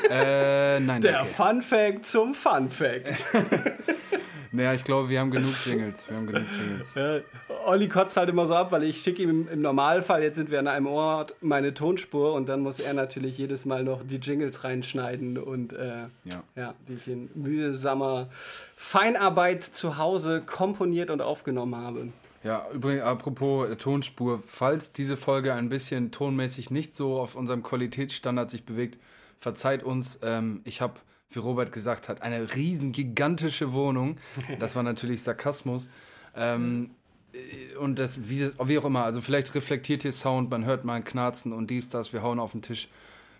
[0.09, 1.33] Äh, nein, Der okay.
[1.35, 3.25] Fun Fact zum Fun Fact.
[4.53, 6.09] Naja, ich glaube, wir haben genug Jingles.
[6.09, 6.93] Wir haben genug Jingles.
[6.97, 7.21] Äh,
[7.65, 10.59] Olli kotzt halt immer so ab, weil ich schicke ihm im, Normalfall, jetzt sind wir
[10.59, 14.65] an einem Ort, meine Tonspur und dann muss er natürlich jedes Mal noch die Jingles
[14.65, 16.43] reinschneiden und äh, Ja.
[16.57, 18.27] ja, die ich in mühsamer
[18.75, 22.07] Feinarbeit zu Hause komponiert und aufgenommen habe.
[22.43, 27.63] Ja, übrigens, apropos äh, Tonspur, falls diese Folge ein bisschen tonmäßig nicht so auf unserem
[27.63, 28.99] Qualitätsstandard sich bewegt,
[29.37, 30.19] verzeiht uns.
[30.23, 30.95] Ähm, ich habe,
[31.31, 34.17] wie Robert gesagt hat, eine riesen gigantische Wohnung.
[34.59, 35.89] Das war natürlich Sarkasmus.
[36.35, 36.91] Ähm,
[37.33, 40.95] äh, und das, wie, wie auch immer, also vielleicht reflektiert hier Sound, man hört mal
[40.95, 42.87] ein Knarzen und dies, das, wir hauen auf den Tisch.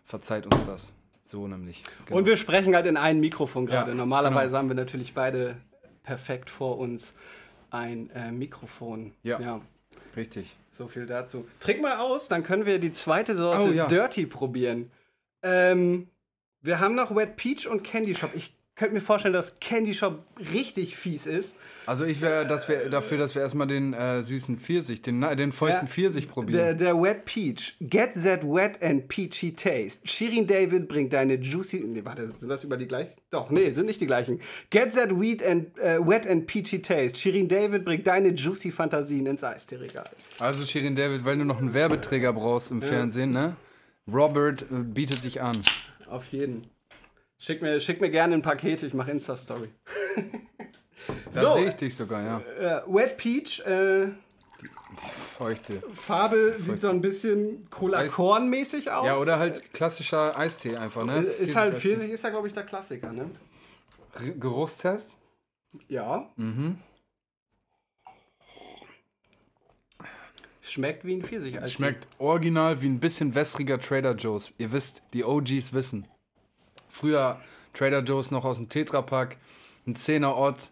[0.03, 0.93] Verzeiht uns das.
[1.23, 1.83] So nämlich.
[2.05, 2.19] Genau.
[2.19, 3.91] Und wir sprechen halt in ein Mikrofon gerade.
[3.91, 4.59] Ja, Normalerweise genau.
[4.59, 5.57] haben wir natürlich beide
[6.03, 7.13] perfekt vor uns
[7.69, 9.13] ein äh, Mikrofon.
[9.23, 9.39] Ja.
[9.39, 9.61] ja.
[10.15, 10.57] Richtig.
[10.71, 11.47] So viel dazu.
[11.59, 13.87] Trink mal aus, dann können wir die zweite Sorte Oh, ja.
[13.87, 14.91] Dirty probieren.
[15.43, 16.07] Ähm,
[16.61, 18.31] wir haben noch Wet Peach und Candy Shop.
[18.33, 21.55] Ich könnte mir vorstellen, dass Candy Shop richtig fies ist.
[21.85, 25.51] Also ich wäre dass wir, dafür, dass wir erstmal den äh, süßen Pfirsich, den, den
[25.51, 26.77] feuchten Ja, Pfirsich Der, probieren.
[26.77, 27.75] der Wet Peach.
[27.81, 30.07] Get that wet and peachy taste.
[30.07, 31.83] Shirin David bringt deine juicy.
[31.85, 33.11] Nee, warte, sind das über die gleichen?
[33.29, 34.39] Doch, nee, sind nicht die gleichen.
[34.69, 37.17] Get that wheat and, äh, wet and peachy taste.
[37.17, 40.09] Shirin David bringt deine juicy Fantasien ins Eistee-Regal.
[40.39, 43.55] Also Shirin David, weil du noch einen Werbeträger brauchst im Fernsehen, ne?
[44.11, 45.57] Robert äh, bietet sich an.
[46.11, 46.69] Auf jeden.
[47.37, 49.69] Schick mir, schick mir gerne ein Paket, ich mache Insta-Story.
[51.33, 51.53] Da So.
[51.55, 52.41] sehe ich dich sogar, ja.
[52.59, 54.09] Äh, Wet Peach, äh,
[54.95, 55.81] Feuchte.
[55.95, 59.07] Farbe sieht so ein bisschen Cola-Korn-mäßig aus.
[59.07, 61.25] Ja, oder halt klassischer Eistee einfach, ne?
[61.25, 61.89] Äh, Ist halt Pfirsich-Eistee.
[61.95, 63.31] Pfirsich, ist da glaube ich der Klassiker, ne?
[64.13, 65.17] R- Geruchstest?
[65.87, 66.29] Ja.
[66.35, 66.77] Mhm.
[70.71, 71.57] Schmeckt wie ein Pfirsich.
[71.69, 74.53] Schmeckt original wie ein bisschen wässriger Trader Joe's.
[74.57, 76.05] Ihr wisst, die OGs wissen.
[76.87, 77.41] Früher
[77.73, 79.35] Trader Joe's noch aus dem Tetrapack,
[79.85, 80.69] ein 10er Ort.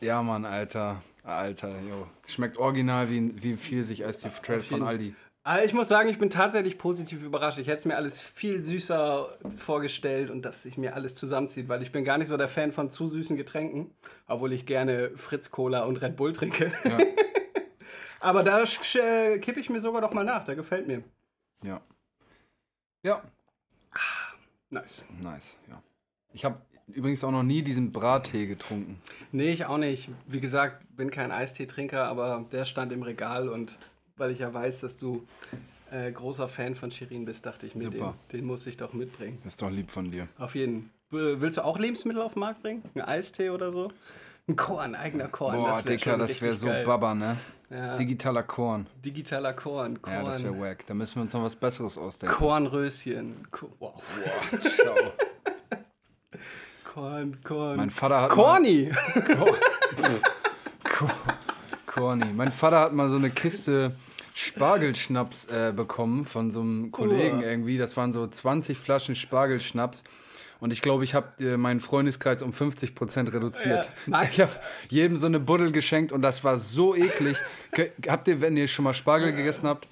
[0.00, 1.02] Ja, Mann, Alter.
[1.24, 2.06] Alter, jo.
[2.26, 5.14] Schmeckt original wie ein, wie ein Pfirsich-Eistee Trader von Aldi.
[5.44, 7.58] Aber ich muss sagen, ich bin tatsächlich positiv überrascht.
[7.58, 11.82] Ich hätte es mir alles viel süßer vorgestellt und dass sich mir alles zusammenzieht, weil
[11.82, 13.90] ich bin gar nicht so der Fan von zu süßen Getränken,
[14.26, 16.72] obwohl ich gerne Fritz Cola und Red Bull trinke.
[16.84, 16.98] Ja.
[18.20, 21.02] Aber da äh, kippe ich mir sogar noch mal nach, der gefällt mir.
[21.62, 21.80] Ja.
[23.02, 23.22] Ja,
[24.70, 25.04] Nice.
[25.22, 25.82] nice, ja.
[26.32, 29.00] Ich habe übrigens auch noch nie diesen Brattee getrunken.
[29.32, 30.10] Nee, ich auch nicht.
[30.26, 33.78] Wie gesagt, bin kein Eisteetrinker, aber der stand im Regal und
[34.16, 35.26] weil ich ja weiß, dass du
[35.90, 38.14] äh, großer Fan von Shirin bist, dachte ich mir, den, Super.
[38.32, 39.38] den muss ich doch mitbringen.
[39.44, 40.28] Das ist doch lieb von dir.
[40.38, 40.90] Auf jeden.
[41.10, 42.82] W- Willst du auch Lebensmittel auf den Markt bringen?
[42.94, 43.90] Ein Eistee oder so?
[44.48, 45.56] Ein Korn, eigener Korn.
[45.56, 46.84] Boah, das Dicker, das wäre so geil.
[46.84, 47.36] Baba, ne?
[47.70, 47.96] Ja.
[47.96, 48.86] Digitaler Korn.
[49.04, 50.00] Digitaler Korn.
[50.00, 50.16] Korn.
[50.16, 50.86] Ja, das wäre wack.
[50.86, 52.34] Da müssen wir uns noch was Besseres ausdenken.
[52.34, 53.46] Kornröschen.
[53.50, 54.02] Ko wow.
[54.74, 54.96] Schau.
[56.94, 57.76] Korn, Korn.
[57.76, 58.90] Mein Vater hat mal, Corny!
[61.86, 62.32] Corny.
[62.34, 63.92] Mein Vater hat mal so eine Kiste
[64.34, 67.44] Spargelschnaps äh, bekommen von so einem Kollegen Uah.
[67.44, 67.76] irgendwie.
[67.76, 70.04] Das waren so 20 Flaschen Spargelschnaps.
[70.60, 73.90] Und ich glaube, ich habe äh, meinen Freundeskreis um 50% reduziert.
[74.06, 74.22] Ja.
[74.28, 74.52] Ich habe
[74.88, 77.38] jedem so eine Buddel geschenkt und das war so eklig.
[78.08, 79.86] Habt ihr, wenn ihr schon mal Spargel gegessen habt,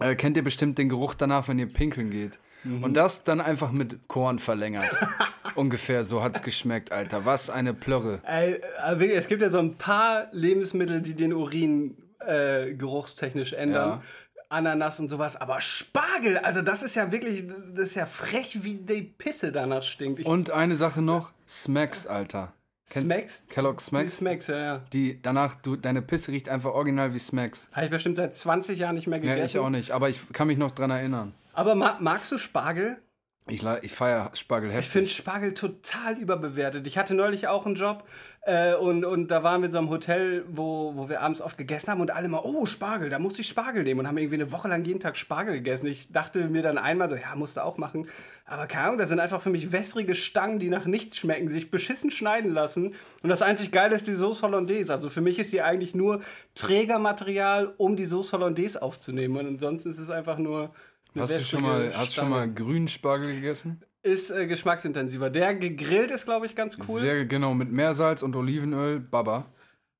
[0.00, 2.38] äh, kennt ihr bestimmt den Geruch danach, wenn ihr pinkeln geht.
[2.64, 2.84] Mhm.
[2.84, 4.90] Und das dann einfach mit Korn verlängert.
[5.54, 7.24] Ungefähr so hat's geschmeckt, Alter.
[7.24, 8.20] Was eine Plörre.
[8.24, 13.88] Ey, äh, es gibt ja so ein paar Lebensmittel, die den Urin äh, geruchstechnisch ändern.
[13.88, 14.02] Ja.
[14.48, 18.74] Ananas und sowas, aber Spargel, also das ist ja wirklich, das ist ja frech, wie
[18.74, 20.20] die Pisse danach stinkt.
[20.20, 22.52] Ich, Und eine Sache noch, Smacks, Alter.
[22.88, 23.44] Kennst- Smacks?
[23.48, 24.16] Kellogg's die Smacks?
[24.18, 24.82] Smacks, ja, ja.
[24.92, 27.68] Die danach, du, deine Pisse riecht einfach original wie Smacks.
[27.72, 29.56] Habe ich bestimmt seit 20 Jahren nicht mehr Ja, gegessen.
[29.56, 31.34] ich auch nicht, aber ich kann mich noch dran erinnern.
[31.52, 32.98] Aber ma magst du Spargel?
[33.48, 34.92] Ich, ich feiere Spargel Ich heftig.
[34.92, 36.86] finde Spargel total überbewertet.
[36.86, 38.04] Ich hatte neulich auch einen Job
[38.46, 41.58] äh, und, und da waren wir in so einem Hotel, wo, wo wir abends oft
[41.58, 44.36] gegessen haben und alle mal, oh, Spargel, da musste ich Spargel nehmen und haben irgendwie
[44.36, 45.88] eine Woche lang jeden Tag Spargel gegessen.
[45.88, 48.06] Ich dachte mir dann einmal so, ja, musst du auch machen.
[48.44, 51.72] Aber keine Ahnung, das sind einfach für mich wässrige Stangen, die nach nichts schmecken, sich
[51.72, 52.94] beschissen schneiden lassen.
[53.24, 54.92] Und das einzig Geile ist die Sauce Hollandaise.
[54.92, 56.20] Also für mich ist die eigentlich nur
[56.54, 59.36] Trägermaterial, um die Sauce Hollandaise aufzunehmen.
[59.36, 60.70] Und ansonsten ist es einfach nur
[61.16, 63.82] Hast du schon mal, hast schon mal grünen Spargel gegessen?
[64.06, 65.30] Ist äh, geschmacksintensiver.
[65.30, 67.00] Der gegrillt ist, glaube ich, ganz cool.
[67.00, 69.46] Sehr genau, mit Meersalz und Olivenöl, Baba.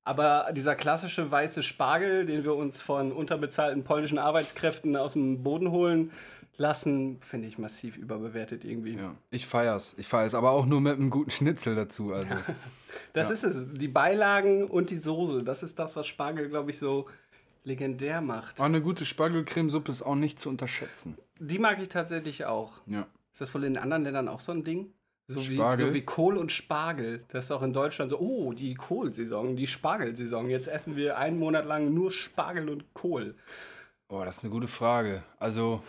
[0.03, 5.69] Aber dieser klassische weiße Spargel, den wir uns von unterbezahlten polnischen Arbeitskräften aus dem Boden
[5.69, 6.11] holen
[6.55, 8.95] lassen, finde ich massiv überbewertet irgendwie.
[8.95, 9.15] Ja.
[9.29, 9.95] Ich feier's.
[9.97, 12.13] Ich feier's, aber auch nur mit einem guten Schnitzel dazu.
[12.13, 12.33] Also.
[13.13, 13.57] Das ist es.
[13.73, 17.07] Die Beilagen und die Soße, das ist das, was Spargel, glaube ich, so
[17.63, 18.57] legendär macht.
[18.57, 21.17] Aber eine gute Spargelcremesuppe ist auch nicht zu unterschätzen.
[21.39, 22.73] Die mag ich tatsächlich auch.
[22.85, 23.07] Ja.
[23.37, 24.91] Ist das wohl in anderen Ländern auch so ein Ding?
[25.27, 25.87] So wie, Spargel?
[25.89, 27.23] so wie Kohl und Spargel.
[27.27, 30.49] Das ist auch in Deutschland so, oh, die Kohlsaison, die Spargelsaison.
[30.49, 33.35] Jetzt essen wir einen Monat lang nur Spargel und Kohl.
[34.09, 35.21] Oh, das ist eine gute Frage.
[35.37, 35.83] Also,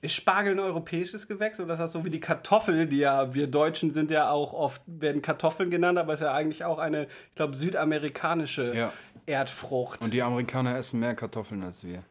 [0.00, 3.46] Ist Spargel ein europäisches Gewächs oder ist das so wie die Kartoffel, die ja, wir
[3.46, 7.34] Deutschen sind ja auch oft, werden Kartoffeln genannt, aber ist ja eigentlich auch eine, ich
[7.34, 8.92] glaube, südamerikanische Ja.
[9.26, 10.00] Erdfrucht.
[10.00, 12.02] und die Amerikaner essen mehr Kartoffeln als wir.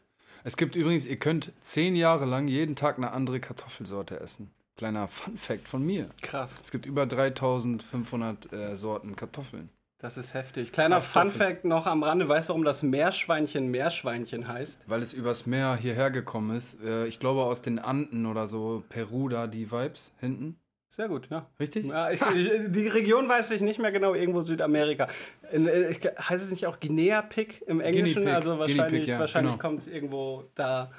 [0.43, 4.51] Es gibt übrigens, ihr könnt zehn Jahre lang jeden Tag eine andere Kartoffelsorte essen.
[4.75, 6.09] Kleiner Fun Fact von mir.
[6.21, 9.69] Krass, Es gibt über 3500 äh, Sorten Kartoffeln.
[9.99, 10.71] das ist heftig.
[10.73, 11.31] Kleiner Kartoffeln.
[11.31, 14.81] Fun-Fact noch am Rande, weißt du, warum das Meerschweinchen Meerschweinchen heißt?
[14.87, 16.83] Weil es übers Meer hierher gekommen ist.
[16.83, 20.57] Äh, ich glaube aus den Anden oder so, Peru da, die Vibes hinten.
[20.95, 21.47] Sehr gut, ja.
[21.59, 21.87] Richtig?
[21.87, 25.07] Ja, ich, ich, die Region weiß ich nicht mehr genau, irgendwo Südamerika.
[25.51, 28.25] In, äh, ich, heißt es nicht auch Guinea-Pig im Englischen?
[28.25, 29.61] Pig, also Guinea wahrscheinlich, ja, wahrscheinlich genau.
[29.61, 30.91] kommt es irgendwo da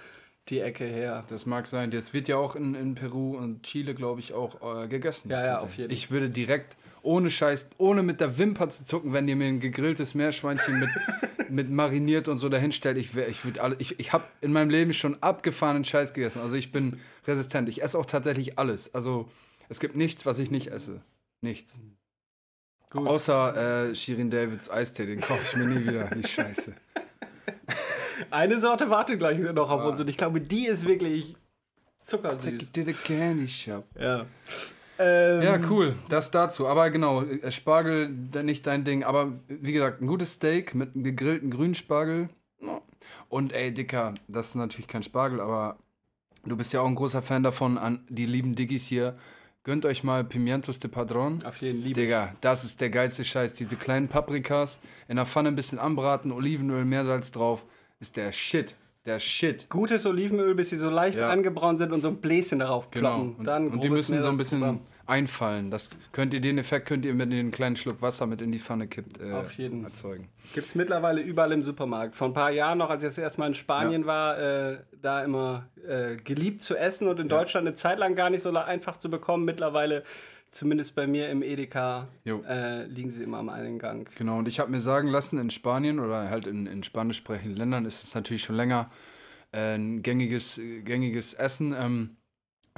[0.48, 1.22] die Ecke her.
[1.28, 1.92] Das mag sein.
[1.92, 5.30] Das wird ja auch in, in Peru und Chile, glaube ich, auch äh, gegessen.
[5.30, 9.12] Ja, ja, auf jeden Ich würde direkt, ohne Scheiß, ohne mit der Wimper zu zucken,
[9.12, 10.90] wenn ihr mir ein gegrilltes Meerschweinchen mit,
[11.50, 14.70] mit mariniert und so dahinstellt, ich, wär- ich würde alle, ich, ich habe in meinem
[14.70, 16.40] Leben schon abgefahrenen Scheiß gegessen.
[16.42, 17.68] Also ich bin resistent.
[17.68, 18.92] Ich esse auch tatsächlich alles.
[18.92, 19.28] Also
[19.74, 21.00] es gibt nichts, was ich nicht esse.
[21.40, 21.80] Nichts.
[22.90, 23.08] Gut.
[23.08, 26.06] Außer äh, Shirin Davids Eistee, den kaufe ich mir nie wieder.
[26.14, 26.76] Die Scheiße.
[28.30, 29.74] Eine Sorte wartet gleich noch Ah.
[29.74, 31.36] auf uns und ich glaube, die ist wirklich
[32.02, 32.70] zuckersüß.
[32.70, 33.84] Take it candy shop.
[33.98, 34.26] Ja.
[35.00, 35.96] Ähm, Ja, cool.
[36.08, 36.68] Das dazu.
[36.68, 39.02] Aber genau, äh, Spargel, nicht dein Ding.
[39.02, 42.28] Aber wie gesagt, ein gutes Steak mit einem gegrillten Grünspargel.
[43.28, 45.78] Und ey, Dicker, das ist natürlich kein Spargel, aber
[46.44, 49.18] du bist ja auch ein großer Fan davon, an die lieben Diggis hier.
[49.64, 51.42] Gönnt euch mal Pimientos de Padron.
[51.42, 51.98] Auf jeden Liebe.
[52.02, 53.54] Digga, das ist der geilste Scheiß.
[53.54, 57.64] Diese kleinen Paprikas in der Pfanne ein bisschen anbraten, Olivenöl, Meersalz drauf.
[57.98, 58.76] Ist der Shit.
[59.06, 59.70] Der Shit.
[59.70, 61.30] Gutes Olivenöl, bis sie so leicht Ja.
[61.30, 63.14] angebraun sind und so ein Bläschen darauf Genau.
[63.14, 63.34] ploppen.
[63.36, 64.93] Und, Dann und die müssen so ein bisschen Meersalzprogramm.
[65.06, 65.70] Einfallen.
[65.70, 68.58] Das könnt ihr, den Effekt könnt ihr mit den kleinen Schluck Wasser mit in die
[68.58, 69.84] Pfanne kippt äh, Auf jeden.
[69.84, 70.28] erzeugen.
[70.54, 72.14] Gibt es mittlerweile überall im Supermarkt.
[72.14, 75.22] Vor ein paar Jahren noch, als ich das erste Mal in Spanien war, äh, da
[75.22, 78.96] immer äh, geliebt zu essen und in Deutschland eine Zeit lang gar nicht so einfach
[78.96, 79.44] zu bekommen.
[79.44, 80.04] Mittlerweile,
[80.50, 84.08] zumindest bei mir im Edeka, äh, liegen sie immer am Eingang.
[84.16, 87.56] Genau, und ich habe mir sagen lassen, in Spanien oder halt in, in spanisch sprechenden
[87.56, 88.90] Ländern ist es natürlich schon länger
[89.52, 91.74] äh, ein gängiges, gängiges Essen.
[91.78, 92.16] Ähm,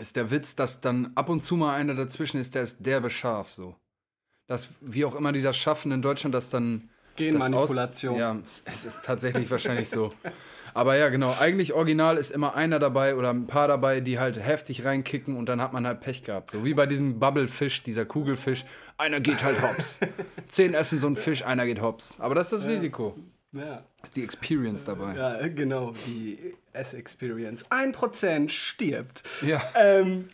[0.01, 3.11] ist der Witz, dass dann ab und zu mal einer dazwischen ist, der ist derbe
[3.11, 3.77] scharf so.
[4.47, 8.15] Dass, wie auch immer die das schaffen in Deutschland, dass dann das Genmanipulation.
[8.15, 10.13] Aus, ja, es ist tatsächlich wahrscheinlich so.
[10.75, 11.35] Aber ja, genau.
[11.41, 15.49] Eigentlich original ist immer einer dabei oder ein paar dabei, die halt heftig reinkicken und
[15.49, 16.51] dann hat man halt Pech gehabt.
[16.51, 18.67] So wie bei diesem Bubblefisch, dieser Kugelfisch.
[18.99, 20.01] Einer geht halt hops.
[20.49, 22.21] Zehn essen so einen Fisch, einer geht hops.
[22.21, 23.17] Aber das ist das Risiko.
[23.59, 23.83] Ja.
[24.01, 25.15] Das ist die Experience dabei.
[25.17, 27.65] Ja, genau, die S-Experience.
[27.71, 29.23] Ein Prozent stirbt.
[29.43, 29.61] Ja.
[29.75, 30.25] Ähm,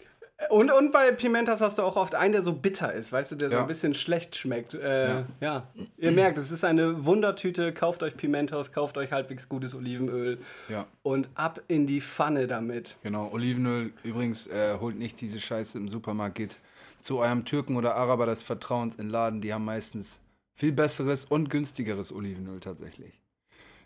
[0.50, 3.36] und, und bei Pimentas hast du auch oft einen, der so bitter ist, weißt du,
[3.36, 3.60] der so Ja.
[3.62, 4.74] ein bisschen schlecht schmeckt.
[4.74, 5.24] Äh, ja.
[5.40, 5.68] Ja.
[5.98, 7.72] Ihr merkt, es ist eine Wundertüte.
[7.72, 10.86] Kauft euch Pimentos, kauft euch halbwegs gutes Olivenöl Ja.
[11.02, 12.96] und ab in die Pfanne damit.
[13.04, 16.56] Genau, Olivenöl übrigens äh, holt nicht diese Scheiße im Supermarkt, geht
[16.98, 20.20] zu eurem Türken oder Araber des Vertrauens in Laden, die haben meistens
[20.62, 23.20] viel besseres und günstigeres Olivenöl tatsächlich.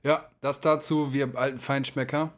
[0.03, 2.35] Ja, das dazu, wir alten Feinschmecker.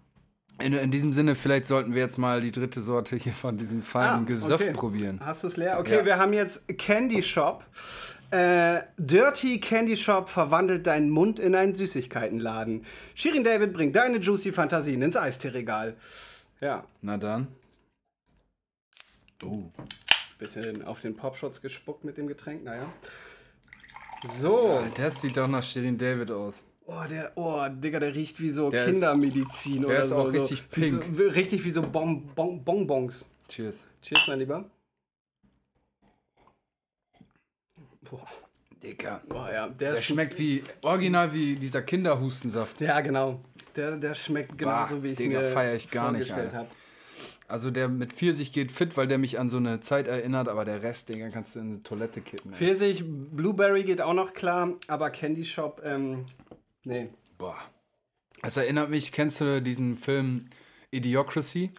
[0.60, 3.82] In, in diesem Sinne, vielleicht sollten wir jetzt mal die dritte Sorte hier von diesem
[3.82, 4.72] feinen Gesöff Ah, okay.
[4.74, 5.20] probieren.
[5.24, 5.80] Hast du es leer?
[5.80, 6.04] Okay, Ja.
[6.04, 7.64] wir haben jetzt Candy Shop.
[8.30, 12.86] Äh, Dirty Candy Shop verwandelt deinen Mund in einen Süßigkeitenladen.
[13.16, 15.96] Shirin David bringt deine juicy Fantasien ins Eisteeregal.
[16.60, 17.48] Ja, Na dann.
[19.42, 19.64] Oh.
[20.38, 22.86] bisschen auf den Popshots gespuckt mit dem Getränk, naja.
[24.40, 24.82] So.
[24.96, 26.64] Das sieht doch nach Shirin David aus.
[26.86, 30.16] Oh, der, oh, Digga, der riecht wie so Der ist- Kindermedizin oder ist so.
[30.16, 31.04] auch so, richtig wie pink.
[31.16, 33.26] So, richtig wie so bon, bon, Bonbons.
[33.48, 33.88] Cheers.
[34.02, 34.64] Cheers, mein Lieber.
[38.10, 38.26] Boah,
[38.82, 39.20] Dicker.
[39.28, 42.80] boah ja, der, Der schmeckt wie, original wie dieser Kinderhustensaft.
[42.80, 43.40] Ja, genau.
[43.76, 46.58] Der, der schmeckt genauso, Bah, wie ich Digga, mir feier ich gar nicht, Alter.
[46.58, 46.68] habe.
[47.48, 50.66] Also der mit Pfirsich geht fit, weil der mich an so eine Zeit erinnert, aber
[50.66, 52.52] der Rest, Digga, kannst du in eine Toilette kippen.
[52.52, 52.58] Ey.
[52.58, 56.26] Pfirsich, Blueberry geht auch noch klar, aber Candy Shop, ähm,
[56.84, 57.08] nee.
[57.38, 57.56] Boah.
[58.42, 60.44] Das erinnert mich, kennst du diesen Film
[60.90, 61.70] Idiocracy?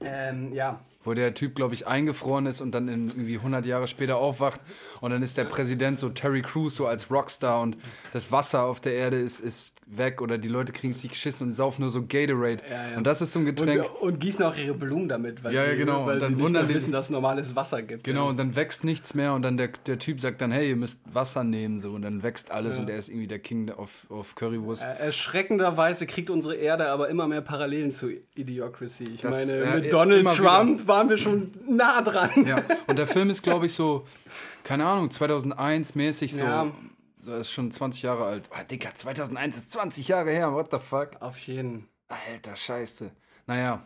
[0.00, 0.80] Ähm, ja.
[1.04, 4.60] Wo der Typ, glaube ich, eingefroren ist und dann irgendwie 100 Jahre später aufwacht
[5.00, 7.76] und dann ist der Präsident so Terry Crews so als Rockstar und
[8.12, 11.54] das Wasser auf der Erde ist, ist weg oder die Leute kriegen sich geschissen und
[11.54, 12.58] saufen nur so Gatorade.
[12.70, 12.96] Ja, ja.
[12.98, 13.84] Und das ist so ein Getränk.
[14.02, 16.04] Und, und gießen auch ihre Blumen damit, weil Ja, ja, genau.
[16.04, 18.04] weil Und dann nicht wundern die- wissen, dass es normales Wasser gibt.
[18.04, 18.28] Genau, Ja.
[18.30, 21.02] und dann wächst nichts mehr und dann der, der Typ sagt dann, hey, ihr müsst
[21.14, 24.34] Wasser nehmen, so und dann wächst alles und er ist irgendwie der King auf, auf
[24.34, 24.84] Currywurst.
[25.28, 29.04] Erschreckenderweise kriegt unsere Erde aber immer mehr Parallelen zu Idiocracy.
[29.14, 32.28] Ich Das, meine, äh, mit Donald Trump waren wir schon nah dran.
[32.46, 34.04] Ja, und der Film ist, glaube ich, so,
[34.68, 36.42] keine Ahnung, 2001 mäßig so.
[36.44, 36.70] Ja.
[37.16, 38.50] So, ist schon 20 Jahre alt.
[38.52, 41.12] Ah, Dicker, 2001 ist 20 Jahre her, what the fuck?
[41.20, 41.88] Auf jeden.
[42.08, 43.10] Alter, scheiße.
[43.46, 43.82] Naja.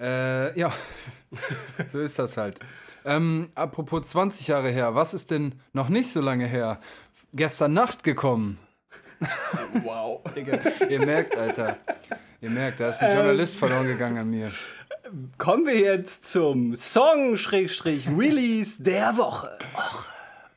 [0.00, 0.72] Äh, ja.
[1.88, 2.58] so ist das halt.
[3.04, 6.80] Ähm, apropos 20 Jahre her, was ist denn noch nicht so lange her?
[7.32, 8.58] Gestern Nacht gekommen.
[9.84, 10.22] Wow.
[10.34, 11.78] Digga, ihr merkt, Alter.
[12.40, 13.10] Ihr merkt, da ist Ähm.
[13.10, 14.50] ein Journalist verloren gegangen an mir.
[15.38, 19.58] Kommen wir jetzt zum Song-Release der Woche.
[19.74, 20.06] Och,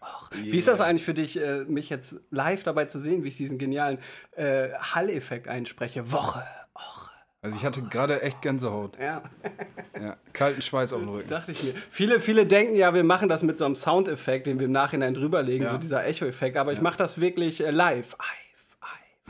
[0.02, 0.30] och.
[0.32, 3.38] Wie ist das eigentlich für dich, äh, mich jetzt live dabei zu sehen, wie ich
[3.38, 3.98] diesen genialen
[4.36, 6.12] äh, Hall-Effekt einspreche?
[6.12, 6.44] Woche.
[6.76, 7.12] Och.
[7.42, 8.98] Also ich hatte gerade echt Gänsehaut.
[9.00, 9.22] Ja,
[10.02, 11.30] Ja, kalten Schweiß auf dem Rücken.
[11.30, 11.74] dachte ich mir.
[11.90, 15.14] Viele, viele denken ja, wir machen das mit so einem Soundeffekt, den wir im Nachhinein
[15.14, 15.72] drüberlegen, Ja.
[15.72, 16.56] so dieser Echo-Effekt.
[16.58, 18.16] Aber ich mache das wirklich äh, live.
[18.18, 18.78] Live,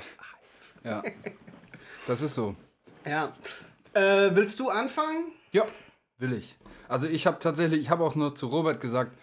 [0.03, 1.03] live, Ja.
[2.07, 2.55] Das ist so.
[3.05, 3.13] live.
[3.13, 3.33] Ja.
[3.97, 5.31] Äh, willst du anfangen?
[5.51, 5.65] Ja,
[6.19, 6.55] will ich.
[6.87, 9.17] Also ich habe tatsächlich, ich habe auch nur zu Robert gesagt,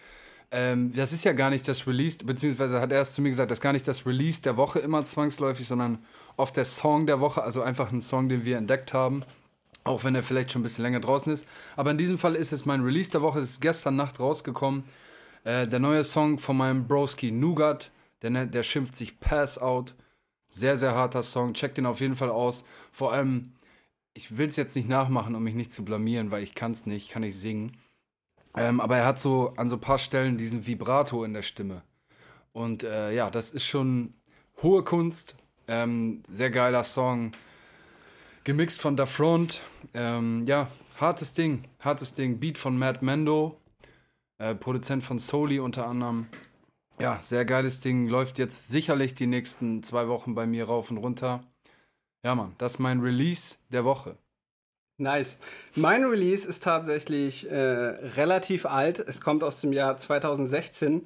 [0.51, 3.51] ähm, das ist ja gar nicht das Release, beziehungsweise hat er es zu mir gesagt,
[3.51, 5.99] das ist gar nicht das Release der Woche immer zwangsläufig, sondern
[6.37, 9.23] oft der Song der Woche, also einfach ein Song, den wir entdeckt haben.
[9.83, 11.45] Auch wenn er vielleicht schon ein bisschen länger draußen ist.
[11.75, 13.37] Aber in diesem Fall ist es mein Release der Woche.
[13.39, 14.83] Es ist gestern Nacht rausgekommen.
[15.43, 17.91] Äh, der neue Song von meinem Broski Nougat.
[18.23, 19.93] Der, nennt- der schimpft sich Pass Out.
[20.49, 21.53] Sehr, sehr harter Song.
[21.53, 22.63] Checkt den auf jeden Fall aus.
[22.91, 23.51] Vor allem,
[24.15, 26.85] ich will es jetzt nicht nachmachen, um mich nicht zu blamieren, weil ich kann es
[26.85, 27.77] nicht, kann nicht singen.
[28.55, 31.83] Ähm, aber er hat so an so ein paar Stellen diesen Vibrato in der Stimme.
[32.53, 34.13] Und äh, ja, das ist schon
[34.63, 35.35] hohe Kunst.
[35.67, 37.33] Ähm, sehr geiler Song.
[38.45, 39.61] Gemixt von Da Front.
[39.93, 40.69] Ähm, ja,
[41.01, 41.65] hartes Ding.
[41.81, 42.39] Hartes Ding.
[42.39, 43.59] Beat von Matt Mendo.
[44.37, 46.27] Äh, Produzent von Soli unter anderem.
[47.01, 48.07] Ja, sehr geiles Ding.
[48.07, 51.43] Läuft jetzt sicherlich die nächsten zwei Wochen bei mir rauf und runter.
[52.25, 54.15] Ja, Mann, das ist mein Release der Woche.
[54.97, 55.37] Nice.
[55.75, 58.97] Mein Release ist tatsächlich äh, relativ alt.
[58.97, 61.03] Es kommt aus dem Jahr 2016.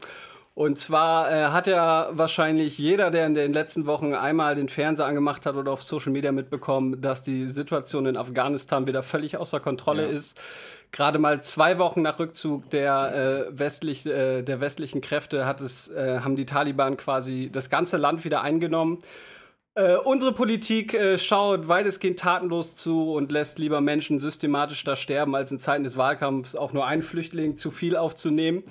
[0.55, 5.07] Und zwar äh, hat ja wahrscheinlich jeder, der in den letzten Wochen einmal den Fernseher
[5.07, 9.59] angemacht hat oder auf Social Media mitbekommen, dass die Situation in Afghanistan wieder völlig außer
[9.59, 10.09] Kontrolle Ja.
[10.17, 10.39] ist.
[10.93, 15.89] Gerade mal zwei Wochen nach Rückzug der, äh, westlich, äh, der westlichen Kräfte hat es,
[15.89, 18.99] äh, haben die Taliban quasi das ganze Land wieder eingenommen.
[19.79, 25.35] Äh, unsere Politik äh, schaut weitestgehend tatenlos zu und lässt lieber Menschen systematisch da sterben,
[25.35, 28.63] als in Zeiten des Wahlkampfs auch nur einen Flüchtling zu viel aufzunehmen.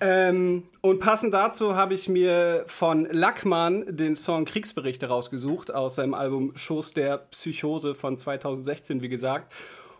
[0.00, 6.14] Ähm, und passend dazu habe ich mir von Lackmann den Song Kriegsberichte rausgesucht aus seinem
[6.14, 9.52] Album Schoß der Psychose von 2016, wie gesagt.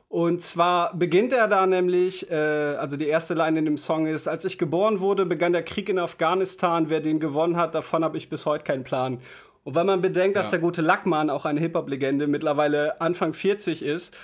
[0.08, 4.26] Und zwar beginnt er da nämlich, äh, also die erste Line in dem Song ist,
[4.26, 6.88] als ich geboren wurde, begann der Krieg in Afghanistan.
[6.88, 9.20] Wer den gewonnen hat, davon habe ich bis heute keinen Plan.
[9.68, 14.16] Und wenn man bedenkt, dass der gute Lackmann, auch eine Hip-Hop-Legende, mittlerweile Anfang 40 ist,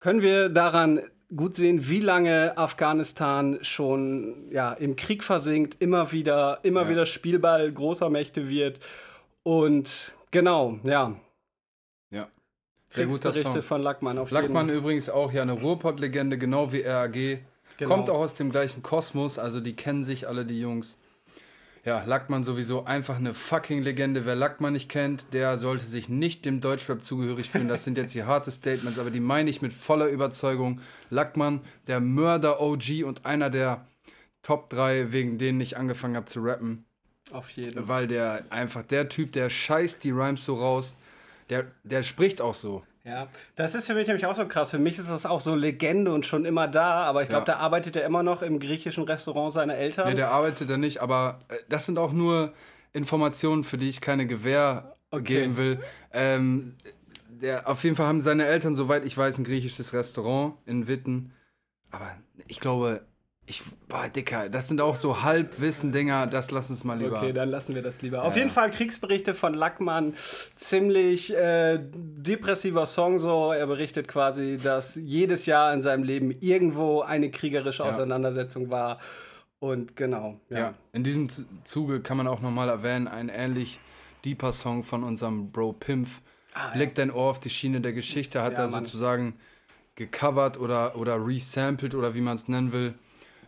[0.00, 1.02] können wir daran
[1.36, 6.88] gut sehen, wie lange Afghanistan schon ja, im Krieg versinkt, immer wieder, immer Ja.
[6.88, 8.80] wieder Spielball großer Mächte wird.
[9.42, 11.14] Und genau, ja.
[12.10, 12.26] Ja.
[12.88, 13.60] Sehr guter Song.
[13.60, 17.12] von Lackmann auf Lackmann jeden übrigens auch ja eine Ruhrpott-Legende, genau wie RAG.
[17.12, 17.40] Genau.
[17.86, 20.96] Kommt auch aus dem gleichen Kosmos, also die kennen sich alle, die Jungs.
[21.84, 24.24] Ja, Lackmann sowieso einfach eine fucking Legende.
[24.24, 27.66] Wer Lackmann nicht kennt, der sollte sich nicht dem Deutschrap zugehörig fühlen.
[27.66, 30.80] Das sind jetzt hier harte Statements, aber die meine ich mit voller Überzeugung.
[31.10, 33.84] Lackmann, der Mörder-OG und einer der
[34.44, 36.84] Top 3, wegen denen ich angefangen habe zu rappen.
[37.32, 37.88] Auf jeden.
[37.88, 40.94] Weil der einfach der Typ, der scheißt die Rhymes so raus.
[41.50, 42.84] Der, der spricht auch so.
[43.04, 43.26] Ja,
[43.56, 44.70] das ist für mich nämlich auch so krass.
[44.70, 47.54] Für mich ist das auch so Legende und schon immer da, aber ich glaube, Ja.
[47.54, 50.08] da arbeitet er immer noch im griechischen Restaurant seiner Eltern.
[50.08, 52.52] Nee, der arbeitet da nicht, aber äh, das sind auch nur
[52.92, 55.80] Informationen, für die ich keine Gewähr geben will.
[56.12, 56.76] Ähm,
[57.28, 61.32] der, auf jeden Fall haben seine Eltern, soweit ich weiß, ein griechisches Restaurant in Witten.
[61.90, 62.08] Aber
[62.46, 63.04] ich glaube,
[63.52, 67.18] ich, boah, Dicker, das sind auch so Halbwissen-Dinger, das lass uns mal lieber.
[67.18, 68.24] Okay, dann lassen wir das lieber.
[68.24, 70.14] Auf jeden Fall Kriegsberichte von Lackmann.
[70.56, 73.52] Ziemlich äh, depressiver Song so.
[73.52, 78.98] Er berichtet quasi, dass jedes Jahr in seinem Leben irgendwo eine kriegerische Auseinandersetzung war.
[79.58, 80.58] Und genau, ja.
[80.58, 81.28] Ja, in diesem
[81.62, 83.78] Zuge kann man auch nochmal erwähnen, ein ähnlich
[84.24, 86.20] deeper Song von unserem Bro Pimpf.
[86.74, 89.34] Leg dein Ohr auf die Schiene der Geschichte, hat Ah, Ja, er sozusagen
[89.94, 92.94] gecovert oder, oder resampled oder wie man es nennen will.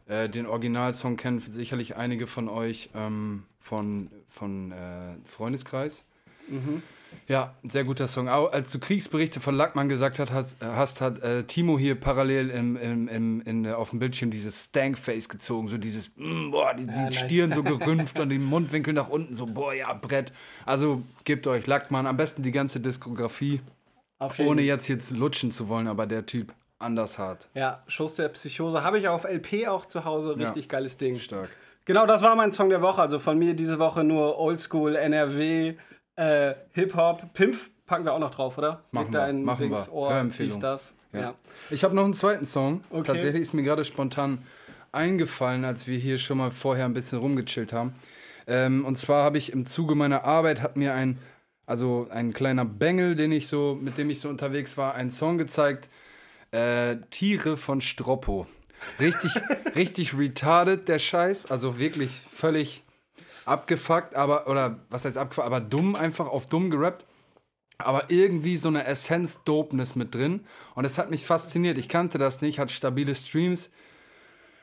[0.06, 6.04] Äh, den Originalsong kennen sicherlich einige von euch ähm, von, von äh, Freundeskreis.
[6.48, 6.82] Mhm.
[7.28, 8.28] Ja, sehr guter Song.
[8.28, 12.50] Auch als du Kriegsberichte von Lackmann gesagt hat, hast, hast hat äh, Timo hier parallel
[12.50, 16.74] im, im, im, in, äh, auf dem Bildschirm dieses Stankface gezogen, so dieses, mm, boah,
[16.74, 17.16] die, die nice.
[17.16, 20.32] Stirn so gerümpft und den Mundwinkel nach unten, so, boah, ja, Brett.
[20.66, 23.60] Also gebt euch Lackmann, am besten die ganze Diskografie,
[24.38, 26.52] ohne jetzt jetzt lutschen zu wollen, aber der Typ
[26.84, 27.48] anders hart.
[27.54, 28.84] Ja, Schoß der Psychose.
[28.84, 30.36] Habe ich auf LP auch zu Hause.
[30.38, 31.16] Richtig geiles Ding.
[31.16, 31.50] Stark.
[31.84, 33.02] Genau, das war mein Song der Woche.
[33.02, 35.74] Also von mir diese Woche nur Oldschool, NRW,
[36.16, 37.34] äh, Hip-Hop.
[37.34, 38.84] Pimpf packen wir auch noch drauf, oder?
[38.90, 39.76] Machen Leg wir, dein machen wir.
[39.76, 40.52] Dings, Ohr, Hörempfehlung.
[40.52, 40.94] dies, das.
[41.12, 41.20] Ja.
[41.20, 41.34] Ja.
[41.70, 42.82] Ich habe noch einen zweiten Song.
[42.90, 43.02] Okay.
[43.04, 44.38] Tatsächlich ist mir gerade spontan
[44.92, 47.94] eingefallen, als wir hier schon mal vorher ein bisschen rumgechillt haben.
[48.46, 51.18] Ähm, und zwar habe ich im Zuge meiner Arbeit hat mir ein,
[51.66, 55.38] also ein kleiner Bengel, den ich so, mit dem ich so unterwegs war, einen Song
[55.38, 55.88] gezeigt.
[56.54, 58.46] Äh, Tiere von Stroppo.
[59.00, 59.32] Richtig,
[59.74, 61.50] richtig retarded, der Scheiß.
[61.50, 62.82] Also wirklich völlig
[63.44, 67.04] abgefuckt, aber, oder was heißt abgefuckt, aber dumm, einfach auf dumm gerappt
[67.78, 70.46] aber irgendwie so eine Essenz-Dopeness mit drin.
[70.74, 71.78] Und es hat mich fasziniert.
[71.78, 73.70] Ich kannte das nicht, hat stabile Streams,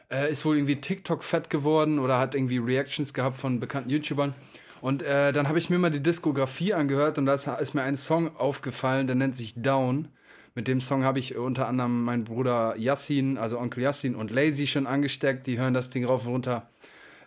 [0.10, 4.34] äh, ist wohl irgendwie TikTok fett geworden oder hat irgendwie Reactions gehabt von bekannten YouTubern.
[4.82, 7.96] Und äh, dann habe ich mir mal die Diskografie angehört und da ist mir ein
[7.96, 10.08] Song aufgefallen, der nennt sich Down.
[10.54, 14.68] Mit dem Song habe ich unter anderem meinen Bruder Yassin, also Onkel Yassin und Lazy
[14.68, 15.47] schon angesteckt.
[15.47, 16.70] Die hören das Ding rauf und runter.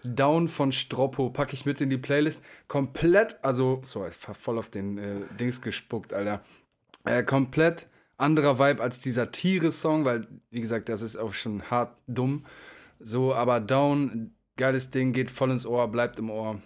[0.04, 2.44] Down von Stroppo packe ich mit in die Playlist.
[2.68, 6.44] Komplett, also, so, ich war voll auf den äh, Dings gespuckt, Alter.
[7.04, 7.86] Äh, komplett
[8.18, 12.44] anderer Vibe als dieser Tiere-Song, weil, wie gesagt, das ist auch schon hart dumm.
[13.00, 16.60] So, aber Down, geiles Ding, geht voll ins Ohr, bleibt im Ohr.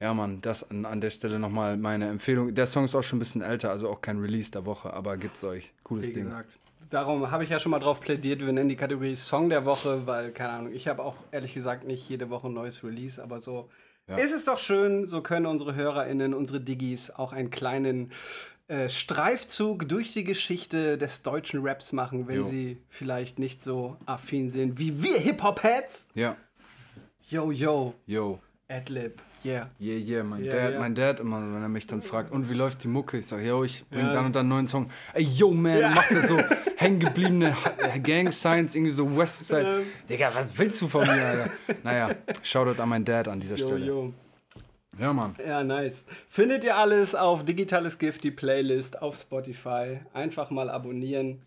[0.00, 2.54] Ja, Mann, das an, an der Stelle nochmal meine Empfehlung.
[2.54, 5.16] Der Song ist auch schon ein bisschen älter, also auch kein Release der Woche, aber
[5.18, 5.72] gibt's euch.
[5.84, 6.24] Cooles Wie Ding.
[6.24, 6.48] gesagt.
[6.88, 10.06] Darum habe ich ja schon mal drauf plädiert, wir nennen die Kategorie Song der Woche,
[10.06, 13.40] weil, keine Ahnung, ich habe auch ehrlich gesagt nicht jede Woche ein neues Release, aber
[13.40, 13.68] so
[14.16, 18.10] ist es doch schön, so können unsere HörerInnen, unsere Diggis auch einen kleinen
[18.66, 22.48] äh, Streifzug durch die Geschichte des deutschen Raps machen, wenn Jo.
[22.48, 26.08] sie vielleicht nicht so affin sind wie wir Hip-Hop-Heads.
[26.14, 26.36] Ja,
[27.28, 28.40] Yo, yo, yo.
[28.66, 29.68] Adlib, yeah.
[29.80, 30.80] Yeah, yeah, mein Yeah, Dad, yeah.
[30.80, 33.18] mein Dad immer, wenn er mich dann fragt, und wie läuft die Mucke?
[33.18, 34.12] Ich sag, yo, ich bring Ja.
[34.12, 34.90] dann und dann einen neuen Song.
[35.14, 36.38] Ey, yo, man, dann macht er so
[36.76, 37.56] hängengebliebene
[38.02, 39.82] Gang Signs, irgendwie so Westside.
[40.08, 41.50] Digga, was willst du von mir, Alter?
[41.82, 42.10] Naja,
[42.42, 43.86] Shoutout an meinen Dad an dieser Yo, Stelle.
[43.86, 44.14] yo.
[44.98, 45.34] Ja, Mann.
[45.46, 46.04] Ja, nice.
[46.28, 50.00] Findet ihr alles auf Digitales Gift, die Playlist auf Spotify.
[50.12, 51.42] Einfach mal abonnieren,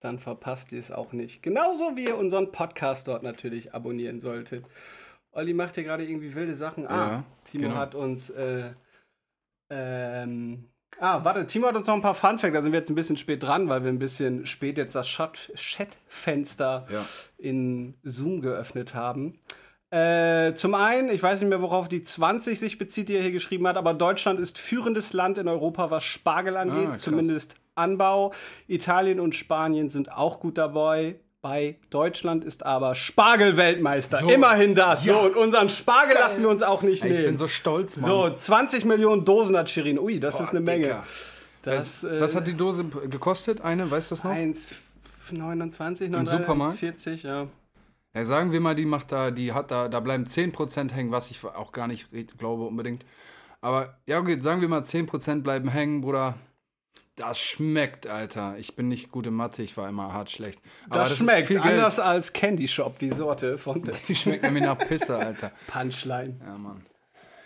[0.00, 1.42] dann verpasst ihr es auch nicht.
[1.42, 4.64] Genauso wie ihr unseren Podcast dort natürlich abonnieren solltet.
[5.36, 6.86] Olli macht hier gerade irgendwie wilde Sachen.
[6.86, 7.76] Ah, Ja, Timo genau.
[7.76, 8.70] hat uns äh,
[9.70, 10.68] Ähm,
[11.00, 13.16] ah, warte, Timo hat uns noch ein paar Funfacts, da sind wir jetzt ein bisschen
[13.16, 17.04] spät dran, weil wir ein bisschen spät jetzt das Chat- Chatfenster Ja.
[17.38, 19.40] in Zoom geöffnet haben.
[19.90, 23.32] Äh, zum einen, ich weiß nicht mehr, worauf die 20 sich bezieht, die er hier
[23.32, 28.32] geschrieben hat, aber Deutschland ist führendes Land in Europa, was Spargel angeht, Ah, zumindest Anbau.
[28.68, 31.20] Italien und Spanien sind auch gut dabei.
[31.48, 34.18] Bei Deutschland ist aber Spargel-Weltmeister.
[34.18, 34.28] So.
[34.28, 35.04] Immerhin das.
[35.04, 35.14] Ja.
[35.14, 37.24] So, und unseren Spargel lassen wir uns auch nicht Ich nehmen.
[37.24, 38.10] bin so stolz, Mann.
[38.10, 39.96] So, 20 Millionen Dosen hat Shirin.
[40.00, 41.04] Ui, das Boah, ist eine Menge.
[41.62, 43.60] Das, äh, Was hat die Dose gekostet?
[43.60, 44.32] Eine, weißt du das noch?
[44.32, 46.80] 1,29, Im Supermarkt?
[46.80, 47.46] 40, ja.
[48.12, 51.30] Ja, sagen wir mal, die macht da, die hat da, da bleiben 10% hängen, was
[51.30, 53.06] ich auch gar nicht glaube unbedingt.
[53.60, 56.34] Aber ja, okay, sagen wir mal 10% bleiben hängen, Bruder.
[57.16, 58.56] Das schmeckt, Alter.
[58.58, 60.60] Ich bin nicht gut in Mathe, ich war immer hart schlecht.
[60.90, 64.64] Aber Das, ist schmeckt anders als Candy Shop, die Sorte von der Die schmeckt nämlich
[64.64, 65.50] nach Pisse, Alter.
[65.66, 66.38] Punchline.
[66.44, 66.84] Ja, Mann.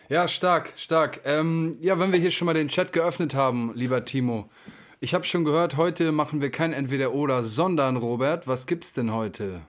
[0.08, 1.20] Ja, stark, stark.
[1.24, 4.50] Ähm, ja, wenn wir hier schon mal den Chat geöffnet haben, lieber Timo.
[4.98, 9.62] Ich habe schon gehört, heute machen wir kein Entweder-Oder, sondern, Robert, was gibt's denn heute?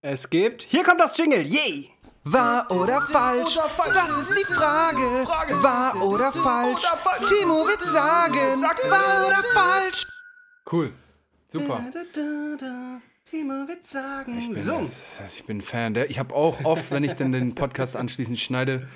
[0.00, 0.62] Es gibt.
[0.62, 1.42] Hier kommt das Jingle.
[1.42, 1.91] Yay!
[2.24, 3.58] Wahr oder falsch?
[3.92, 5.26] Das ist die Frage.
[5.62, 6.82] Wahr oder falsch?
[7.28, 8.62] Timo wird sagen.
[8.62, 10.06] Wahr oder falsch?
[10.70, 10.92] Cool.
[11.48, 11.80] Super.
[13.28, 14.38] Timo wird sagen.
[14.38, 14.86] Ich bin, so.
[15.26, 15.94] ich bin Fan.
[15.94, 18.88] Der, ich habe auch oft, wenn ich dann den Podcast anschließend schneide,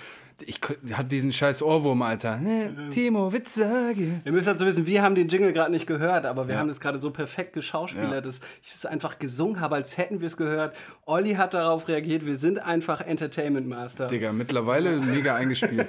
[0.45, 0.61] ich
[0.93, 2.37] hatte diesen scheiß Ohrwurm, Alter.
[2.37, 4.21] Ne, Timo, Witzsage.
[4.25, 6.81] Ihr müsst dazu wissen, wir haben den Jingle gerade nicht gehört, aber wir haben das
[6.81, 10.77] gerade so perfekt geschauspielert, dass ich es einfach gesungen habe, als hätten wir es gehört.
[11.07, 14.09] Olli hat darauf reagiert, wir sind einfach Entertainment Master.
[14.09, 15.87] Digga, mittlerweile mega eingespielt.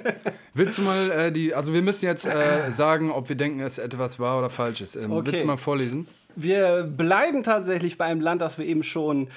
[0.54, 3.78] Willst du mal äh, die, also wir müssen jetzt äh, sagen, ob wir denken, es
[3.78, 4.96] etwas wahr oder falsch ist.
[4.96, 5.26] Ähm, Okay.
[5.32, 6.06] Willst du mal vorlesen?
[6.36, 9.28] Wir bleiben tatsächlich bei einem Land, das wir eben schon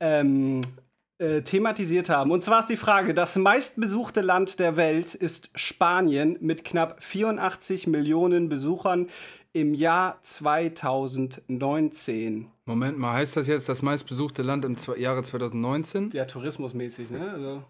[0.00, 0.62] ähm,
[1.18, 2.30] äh, thematisiert haben.
[2.30, 7.86] Und zwar ist die Frage, das meistbesuchte Land der Welt ist Spanien mit knapp 84
[7.86, 9.08] Millionen Besuchern
[9.52, 12.48] im Jahr 2019.
[12.66, 16.10] Moment mal, heißt das jetzt das meistbesuchte Land im Jahre 2019?
[16.12, 17.30] Ja, tourismusmäßig, ne?
[17.32, 17.62] Also,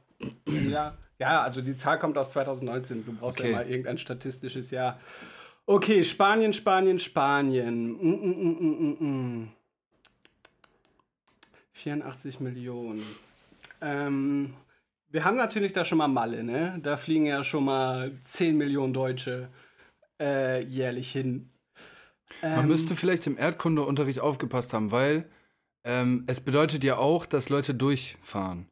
[0.69, 0.95] ja.
[1.19, 3.05] ja, also die Zahl kommt aus 2019.
[3.07, 3.51] Du brauchst Okay.
[3.51, 4.99] ja mal irgendein statistisches Jahr.
[5.67, 7.93] Okay, Spanien, Spanien, Spanien.
[7.93, 9.49] Mm, mm, mm, mm, mm, mm.
[11.73, 13.03] 84 Millionen.
[13.81, 14.55] Ähm,
[15.09, 16.79] wir haben natürlich da schon mal Malle, ne?
[16.83, 19.49] Da fliegen ja schon mal 10 Millionen Deutsche
[20.21, 21.51] äh, jährlich hin.
[22.55, 25.29] Man Ähm, müsste vielleicht im Erdkundeunterricht aufgepasst haben, weil
[25.85, 28.69] ähm, es bedeutet ja auch, dass Leute durchfahren.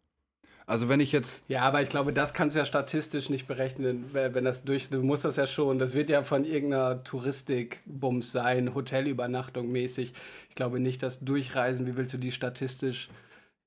[0.67, 4.11] Also wenn ich jetzt, Ja, aber ich glaube, das kannst du ja statistisch nicht berechnen,
[4.13, 4.89] wenn wenn das durch.
[4.89, 5.79] Du musst das ja schon.
[5.79, 10.15] Das wird ja von irgendeiner Touristik-Bums sein, Hotelübernachtung mäßig.
[10.49, 13.11] Ich glaube nicht, dass Durchreisen, wie willst du die statistisch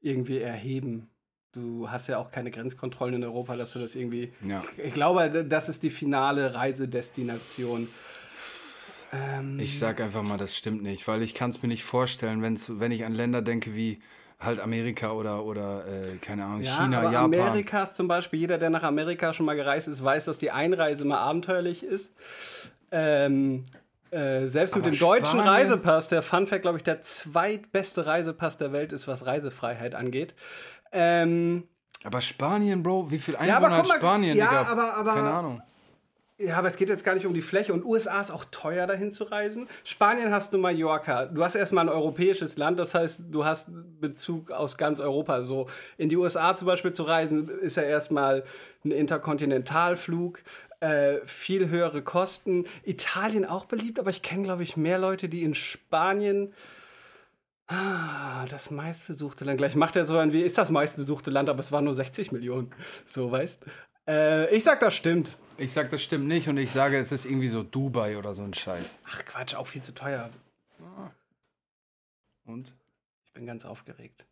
[0.02, 1.08] irgendwie erheben?
[1.54, 4.32] Du hast ja auch keine Grenzkontrollen in Europa, dass du das irgendwie.
[4.48, 7.88] ja, Ich glaube, das ist die finale Reisedestination.
[9.14, 12.42] Ähm, ich sag einfach mal, das stimmt nicht, weil ich kann es mir nicht vorstellen,
[12.42, 14.02] wenn's, wenn ich an Länder denke wie
[14.40, 17.26] halt Amerika oder, oder äh, keine Ahnung, Ja, China, aber Japan.
[17.34, 20.52] Amerika ist zum Beispiel, jeder, der nach Amerika schon mal gereist ist, weiß, dass die
[20.52, 22.12] Einreise immer abenteuerlich ist.
[22.92, 23.64] Ähm,
[24.12, 28.06] äh, selbst mit Aber dem deutschen Spanien- Reisepass, der Fun Fact, glaube ich, der zweitbeste
[28.06, 30.36] Reisepass der Welt ist, was Reisefreiheit angeht.
[31.00, 31.64] Ähm,
[32.04, 34.72] Aber Spanien, Bro, wie viel Einwohner guck hat Spanien, ja, Digga?
[34.72, 35.62] aber- aber- keine Ahnung.
[36.40, 38.86] ja, aber es geht jetzt gar nicht um die Fläche und USA ist auch teuer
[38.88, 39.68] dahin zu reisen.
[39.84, 41.26] Spanien hast du Mallorca.
[41.26, 43.68] Du hast erstmal ein europäisches Land, das heißt, du hast
[44.00, 45.44] Bezug aus ganz Europa.
[45.44, 45.68] So
[45.98, 48.44] in die USA zum Beispiel zu reisen, ist ja erstmal
[48.86, 50.40] ein Interkontinentalflug.
[50.80, 52.66] Äh, viel höhere Kosten.
[52.84, 56.54] Italien auch beliebt, aber ich kenne, glaube ich, mehr Leute, die in Spanien
[57.68, 59.58] Ah, das meistbesuchte Land.
[59.58, 62.32] Gleich macht er so ein, wie ist das meistbesuchte Land, aber es waren nur 60
[62.32, 62.74] Millionen.
[63.06, 63.66] So, weißt
[64.08, 65.38] äh, Ich sag, das stimmt.
[65.58, 68.44] Ich sag, das stimmt nicht und ich sage, es ist irgendwie so Dubai oder so
[68.44, 69.00] ein Scheiß.
[69.06, 70.30] Ach Quatsch, auch viel zu teuer.
[72.46, 72.72] Und?
[73.26, 74.26] Ich bin ganz aufgeregt.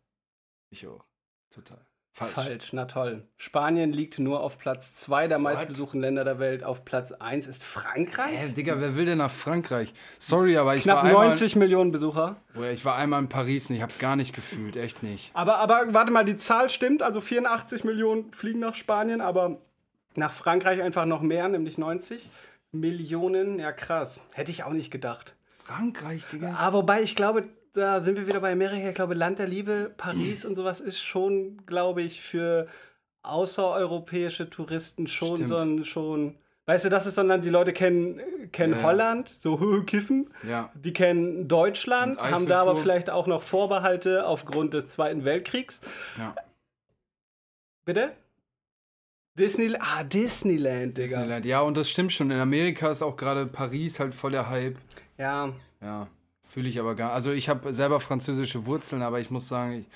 [0.70, 1.04] Ich auch.
[1.50, 1.84] Total.
[2.16, 2.32] Falsch.
[2.32, 3.24] Falsch, na toll.
[3.36, 6.64] Spanien liegt nur auf Platz 2 der meistbesuchten Länder der Welt.
[6.64, 8.32] Auf Platz 1 ist Frankreich.
[8.32, 9.92] Hä, Digga, wer will denn nach Frankreich?
[10.18, 12.36] Sorry, aber ich Knapp war einmal, 90 Millionen Besucher.
[12.72, 15.30] Ich war einmal in Paris und ich habe gar nicht gefühlt, echt nicht.
[15.34, 17.02] Aber, aber warte mal, die Zahl stimmt.
[17.02, 19.58] Also 84 Millionen fliegen nach Spanien, aber
[20.14, 22.30] nach Frankreich einfach noch mehr, nämlich 90
[22.72, 23.58] Millionen.
[23.58, 24.24] Ja, krass.
[24.32, 25.35] Hätte ich auch nicht gedacht.
[25.66, 26.54] Frankreich, Digga.
[26.58, 28.88] Ah, wobei ich glaube, da sind wir wieder bei Amerika.
[28.88, 32.68] Ich glaube, Land der Liebe, Paris und sowas ist schon, glaube ich, für
[33.22, 35.48] außereuropäische Touristen schon Stimmt.
[35.48, 36.36] so ein schon.
[36.66, 38.82] Weißt du, das ist so ein Land, die Leute kennen, kennen Ja.
[38.82, 40.30] Holland, so "Hö, Kiffen.
[40.48, 40.70] Ja.
[40.74, 45.80] Die kennen Deutschland, haben da aber vielleicht auch noch Vorbehalte aufgrund des Zweiten Weltkriegs.
[46.18, 46.34] Ja.
[47.84, 48.10] Bitte?
[49.38, 51.18] Disney, ah, Disneyland, Digga.
[51.18, 51.44] Disneyland.
[51.44, 52.30] Ja, und das stimmt schon.
[52.30, 54.76] In Amerika ist auch gerade Paris halt voll der Hype.
[55.18, 56.06] Ja, Ja,
[56.44, 59.86] fühle ich aber gar Also ich habe selber französische Wurzeln, aber ich muss sagen, ich,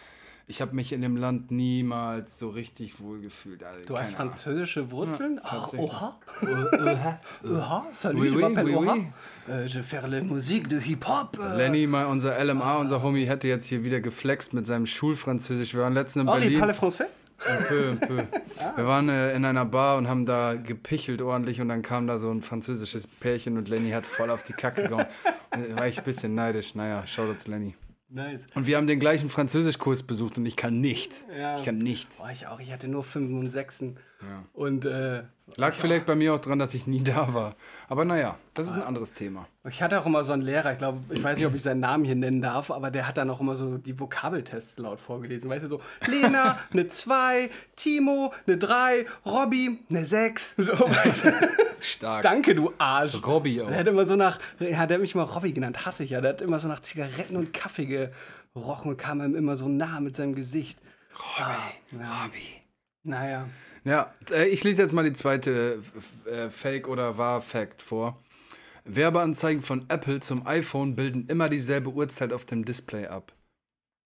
[0.47, 3.63] ich habe mich in dem Land niemals so richtig wohl gefühlt.
[3.63, 4.33] Also, du hast Ahnung.
[4.33, 5.41] französische Wurzeln?
[5.45, 5.91] ah, tatsächlich.
[5.93, 6.19] oha.
[6.43, 7.19] oha.
[7.45, 7.87] Oha.
[7.93, 8.95] Salut, Oui, je oui, m'appelle oui, Oha.
[8.95, 9.07] oui.
[9.49, 11.39] Euh, je fais la musique de Hip-Hop.
[11.57, 15.75] Lenny, mal unser LMA, unser Homie, hätte jetzt hier wieder geflext mit seinem Schulfranzösisch.
[15.75, 16.59] Wir waren letztens in Oh, die Berlin.
[16.61, 17.07] parle français?
[17.49, 18.17] Un peu, un peu.
[18.77, 22.19] Wir waren äh, in einer Bar und haben da gepichelt ordentlich und dann kam da
[22.19, 25.07] so ein französisches Pärchen und Lenny hat voll auf die Kacke gehauen.
[25.55, 26.75] Und da war ich ein bisschen neidisch.
[26.75, 27.75] Naja, Shoutouts Lenny.
[28.11, 28.47] Nice.
[28.55, 31.27] Und wir haben den gleichen Französischkurs besucht und ich kann nichts.
[31.39, 31.57] Ja.
[31.57, 32.19] Ich kann nichts.
[32.19, 32.59] Boah, ich auch.
[32.59, 33.51] Ich hatte nur 5 und
[34.21, 34.33] 6.
[34.53, 35.23] Und äh,
[35.57, 37.55] Lag vielleicht bei mir auch dran, dass ich nie da war.
[37.89, 39.47] Aber naja, das ist ein anderes Thema.
[39.69, 41.81] ich hatte auch immer so einen Lehrer, ich glaube, ich weiß nicht, ob ich seinen
[41.81, 45.51] Namen hier nennen darf, aber der hat dann auch immer so die Vokabeltests laut vorgelesen.
[45.51, 50.57] Weißt du, so Lena, eine 2, Timo, eine 3, Robby, eine 6.
[50.71, 51.33] So, weißt du?
[51.81, 52.23] Stark.
[52.23, 53.15] Danke, du Arsch.
[53.27, 53.69] Robby auch.
[53.69, 56.21] Der hat immer so nach, ja, der hat mich mal Robby genannt, hasse ich ja.
[56.21, 58.11] Der hat immer so nach Zigaretten und Kaffee
[58.55, 60.79] gerochen und kam ihm immer so nah mit seinem Gesicht.
[61.39, 62.23] Robby, ja.
[62.23, 62.63] Robby.
[63.03, 63.47] Naja.
[63.85, 65.83] Ja, äh, ich lese jetzt mal die zweite
[66.27, 68.23] äh, Fake- oder Wahr-Fact vor.
[68.85, 73.33] Werbeanzeigen von Apple zum iPhone bilden immer dieselbe Uhrzeit auf dem Display ab.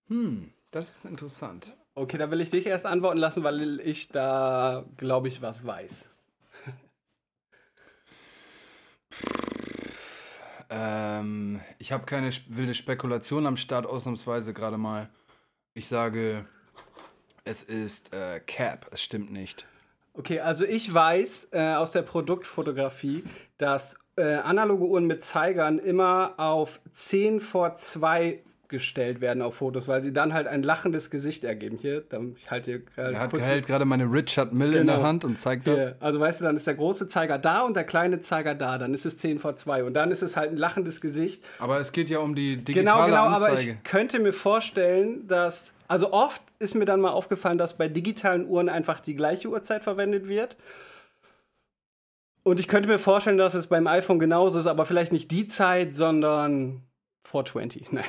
[0.09, 1.77] Hm, das ist interessant.
[1.95, 6.11] Okay, da will ich dich erst antworten lassen, weil ich da, glaube ich, was weiß.
[10.71, 15.09] Ähm, ich habe keine wilde Spekulation am Start, ausnahmsweise gerade mal.
[15.75, 16.47] Ich sage,
[17.45, 19.67] es ist äh, Cap, es stimmt nicht.
[20.17, 23.25] Okay, also ich weiß äh, aus der Produktfotografie,
[23.59, 29.89] dass äh, analoge Uhren mit Zeigern immer auf 10 vor 2 gestellt werden auf Fotos,
[29.89, 31.79] weil sie dann halt ein lachendes Gesicht ergeben.
[31.81, 34.97] Hier, dann, ich halte hier gerade Er hat hält gerade meine Richard Mill in der
[34.97, 35.07] Genau.
[35.07, 35.77] Hand und zeigt das.
[35.79, 38.79] Hier, also weißt du, dann ist der große Zeiger da und der kleine Zeiger da,
[38.79, 41.45] dann ist es 10 vor 2 und dann ist es halt ein lachendes Gesicht.
[41.59, 43.53] Aber es geht ja um die digitale Genau, genau, Anzeige.
[43.53, 45.73] aber ich könnte mir vorstellen, dass.
[45.89, 49.83] Also oft ist mir dann mal aufgefallen, dass bei digitalen Uhren einfach die gleiche Uhrzeit
[49.85, 50.57] verwendet wird.
[52.43, 55.47] Und ich könnte mir vorstellen, dass es beim iPhone genauso ist, aber vielleicht nicht die
[55.47, 56.83] Zeit, sondern
[57.27, 57.91] 420.
[57.93, 58.05] Nein.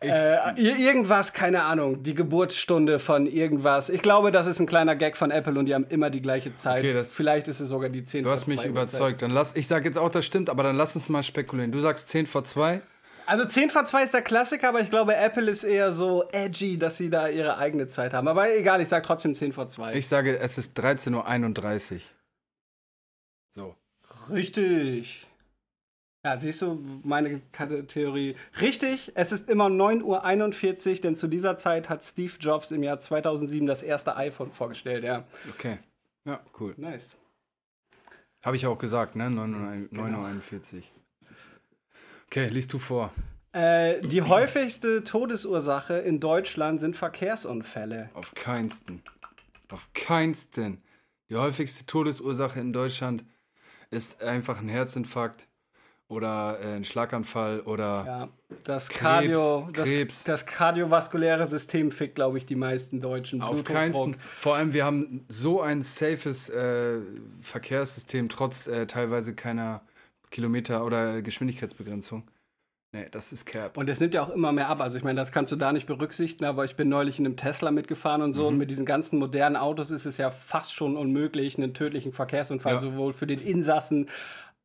[0.00, 0.10] Äh,
[0.56, 2.04] ir- irgendwas, keine Ahnung.
[2.04, 3.88] Die Geburtsstunde von irgendwas.
[3.88, 6.54] Ich glaube, das ist ein kleiner Gag von Apple und die haben immer die gleiche
[6.54, 6.78] Zeit.
[6.78, 9.22] Okay, vielleicht ist es sogar die 10 Du hast vor mich 2 überzeugt.
[9.22, 11.72] Dann lass, ich sag jetzt auch, das stimmt, aber dann lass uns mal spekulieren.
[11.72, 12.82] Du sagst 10 vor 2.
[13.26, 16.76] Also 10 vor 2 ist der Klassiker, aber ich glaube, Apple ist eher so edgy,
[16.76, 18.28] dass sie da ihre eigene Zeit haben.
[18.28, 19.94] Aber egal, ich sage trotzdem 10 vor 2.
[19.94, 22.00] Ich sage, es ist 13.31 Uhr.
[23.50, 23.76] So.
[24.30, 25.26] Richtig.
[26.24, 27.40] Ja, siehst du, meine
[27.88, 28.36] Theorie.
[28.60, 33.00] Richtig, es ist immer 9.41 Uhr, denn zu dieser Zeit hat Steve Jobs im Jahr
[33.00, 35.24] 2007 das erste iPhone vorgestellt, ja.
[35.50, 35.78] Okay.
[36.24, 36.74] Ja, cool.
[36.76, 37.16] Nice.
[38.44, 39.24] Habe ich auch gesagt, ne?
[39.24, 40.82] 9.41 Uhr.
[42.32, 43.12] Okay, liest du vor.
[43.52, 48.08] Äh, die häufigste Todesursache in Deutschland sind Verkehrsunfälle.
[48.14, 49.02] Auf keinsten.
[49.70, 50.82] Auf keinsten.
[51.28, 53.26] Die häufigste Todesursache in Deutschland
[53.90, 55.46] ist einfach ein Herzinfarkt
[56.08, 58.26] oder äh, ein Schlaganfall oder Ja,
[58.64, 60.24] das Krebs, Cardio, das, Krebs.
[60.24, 63.42] das kardiovaskuläre System fickt, glaube ich, die meisten Deutschen.
[63.42, 64.16] Auf keinsten.
[64.38, 66.98] Vor allem, wir haben so ein safes äh,
[67.42, 69.82] Verkehrssystem, trotz äh, teilweise keiner
[70.32, 72.24] Kilometer- oder Geschwindigkeitsbegrenzung.
[72.94, 73.78] Nee, das ist Cap.
[73.78, 74.80] Und es nimmt ja auch immer mehr ab.
[74.82, 77.38] Also ich meine, das kannst du da nicht berücksichtigen, aber ich bin neulich in einem
[77.38, 78.34] Tesla mitgefahren und Mhm.
[78.34, 78.46] so.
[78.48, 82.74] Und mit diesen ganzen modernen Autos ist es ja fast schon unmöglich, einen tödlichen Verkehrsunfall
[82.74, 82.80] Ja.
[82.80, 84.10] sowohl für den Insassen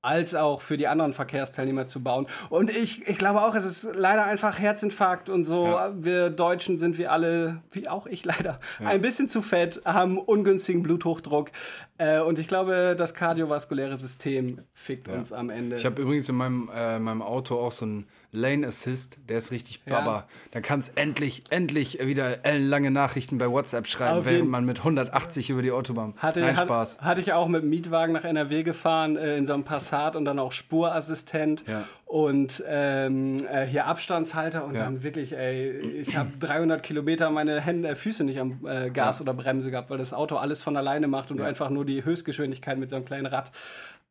[0.07, 2.27] als auch für die anderen Verkehrsteilnehmer zu bauen.
[2.49, 5.65] Und ich, ich glaube auch, es ist leider einfach Herzinfarkt und so.
[5.65, 5.93] Ja.
[5.97, 10.81] Wir Deutschen sind wir alle, wie auch ich leider, ein bisschen zu fett, haben ungünstigen
[10.81, 11.51] Bluthochdruck.
[11.97, 15.75] Äh, und ich glaube, das kardiovaskuläre System fickt uns am Ende.
[15.75, 19.51] Ich habe übrigens in meinem, äh, meinem Auto auch so einen Lane Assist, der ist
[19.51, 19.99] richtig Ja.
[19.99, 20.27] Baba.
[20.51, 25.61] Da kannst endlich, endlich wieder ellenlange Nachrichten bei WhatsApp schreiben, während man mit 180 über
[25.61, 26.13] die Autobahn.
[26.17, 26.99] Hatte, Nein, hat- Spaß.
[27.01, 30.25] Hatte ich auch mit dem Mietwagen nach NRW gefahren, äh, in so einem Passat und
[30.25, 31.83] dann auch Spurassistent Ja.
[32.05, 34.81] und ähm, äh, hier Abstandshalter und Ja.
[34.85, 39.19] dann wirklich, ey, ich habe 300 Kilometer meine Hände, äh, Füße nicht am äh, Gas
[39.21, 42.05] oder Bremse gehabt, weil das Auto alles von alleine macht und du einfach nur die
[42.05, 43.51] Höchstgeschwindigkeit mit so einem kleinen Rad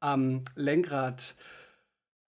[0.01, 1.35] am Lenkrad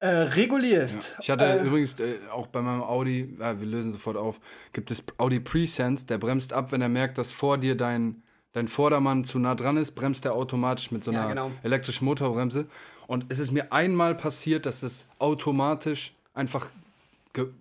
[0.00, 1.16] äh, regulierst.
[1.20, 4.40] Ich hatte äh, übrigens äh, auch bei meinem Audi, ja, wir lösen sofort auf,
[4.72, 8.22] gibt es Audi Presense, der bremst ab, wenn er merkt, dass vor dir dein,
[8.52, 11.50] dein Vordermann zu nah dran ist, bremst er automatisch mit so Ja, einer genau.
[11.62, 12.66] elektrischen Motorbremse.
[13.06, 16.66] Und es ist mir einmal passiert, dass es automatisch einfach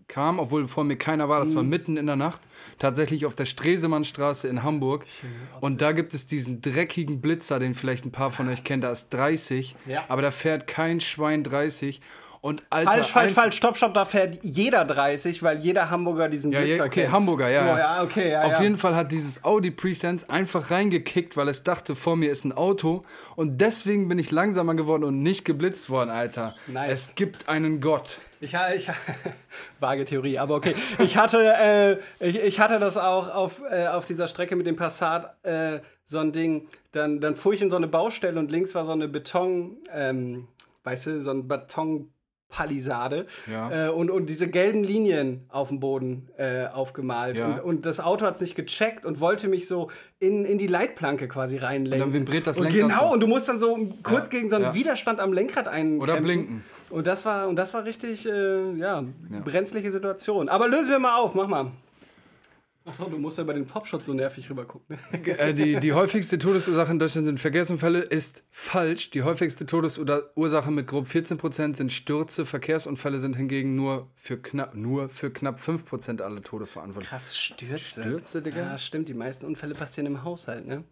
[0.08, 1.40] kam, obwohl vor mir keiner war.
[1.40, 1.56] Das Mhm.
[1.56, 2.42] war mitten in der Nacht.
[2.80, 5.06] Tatsächlich auf der Stresemannstraße in Hamburg.
[5.62, 8.84] Und da gibt es diesen dreckigen Blitzer, den vielleicht ein paar von euch kennt.
[8.84, 9.76] Da ist 30.
[9.86, 10.04] Ja.
[10.08, 12.02] Aber da fährt kein Schwein 30.
[12.42, 16.52] Und Alter, Falsch, falsch, falsch, stopp, stopp, da fährt jeder 30, weil jeder Hamburger diesen
[16.52, 17.14] Ja, Blitzer ja, okay, kennt.
[17.14, 17.62] Hamburger, ja.
[17.62, 21.64] So, ja, okay, ja, Auf jeden Fall hat dieses Audi Presense einfach reingekickt, weil es
[21.64, 23.04] dachte, vor mir ist ein Auto.
[23.36, 26.56] Und deswegen bin ich langsamer geworden und nicht geblitzt worden, Alter.
[26.68, 26.92] Nice.
[26.92, 28.20] Es gibt einen Gott.
[28.40, 28.90] Ich, ich,
[29.80, 30.76] vage Theorie, aber okay.
[31.00, 34.76] Ich hatte, äh, ich, ich hatte das auch auf, äh, auf dieser Strecke mit dem
[34.76, 36.68] Passat, äh, so ein Ding.
[36.92, 40.48] Dann, dann fuhr ich in so eine Baustelle und links war so eine Beton, ähm,
[40.84, 41.48] weißt du, so ein
[42.50, 43.28] Betonpalisade.
[43.52, 43.88] Ja.
[43.88, 47.38] Äh, und, und diese gelben Linien auf dem Boden äh, aufgemalt.
[47.38, 47.48] Ja.
[47.48, 49.90] Und, und das Auto hat es nicht gecheckt und wollte mich so
[50.20, 52.02] in, in die Leitplanke quasi reinlenken.
[52.08, 53.14] Und dann vibriert das und Lenkrad Genau, so.
[53.14, 54.74] und du musst dann so kurz Ja, gegen so einen.
[54.74, 56.64] Widerstand am Lenkrad ein Oder blinken.
[56.90, 59.04] und das war, und das war richtig, äh, ja,
[59.44, 60.50] brenzliche Situation.
[60.50, 61.72] Aber lösen wir mal auf, mach mal.
[62.88, 64.98] Achso, du musst ja bei den Popschutz so nervig rüber gucken.
[65.12, 65.38] Ne?
[65.38, 69.10] Äh, die, die häufigste Todesursache in Deutschland sind Verkehrsunfälle, ist falsch.
[69.12, 72.46] Die häufigste Todesursache mit grob 14% sind Stürze.
[72.46, 77.10] Verkehrsunfälle sind hingegen nur für knapp, nur für knapp 5% aller Tode verantwortlich.
[77.10, 78.02] Krass, Stürze.
[78.02, 78.58] Stürze, Digga?
[78.60, 80.86] Ja, stimmt, die meisten Unfälle passieren im Haushalt, ne?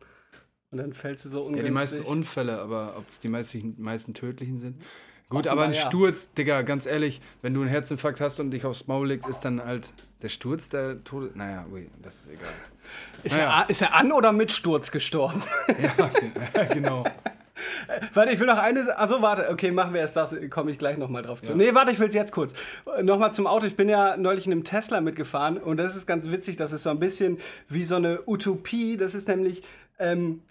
[0.72, 1.66] Und dann fällst du so Ja, ungünstig.
[1.68, 4.82] die meisten Unfälle, aber ob es die meisten, meisten tödlichen sind?
[5.30, 5.88] Gut, Offenbar aber ein ja.
[5.88, 9.40] Sturz, Digga, ganz ehrlich, wenn du einen Herzinfarkt hast und dich aufs Maul legst, ist
[9.40, 9.94] dann halt
[10.26, 11.30] der Sturz der Tode.
[11.36, 12.50] Naja, ui, das ist egal.
[13.22, 15.44] ist, er, ist er an oder mit Sturz gestorben?
[16.74, 17.04] genau.
[18.16, 18.98] warte, ich will noch eine.
[18.98, 21.54] Also warte, okay, machen wir erst das, komme ich gleich nochmal drauf zu.
[21.54, 22.54] Nee, warte, ich will es jetzt kurz.
[23.04, 23.68] Nochmal zum Auto.
[23.68, 26.58] Ich bin ja neulich in einem Tesla mitgefahren und das ist ganz witzig.
[26.58, 27.38] Das ist so ein bisschen
[27.70, 28.98] wie so eine Utopie.
[28.98, 29.62] Das ist nämlich.
[30.00, 30.42] Ähm,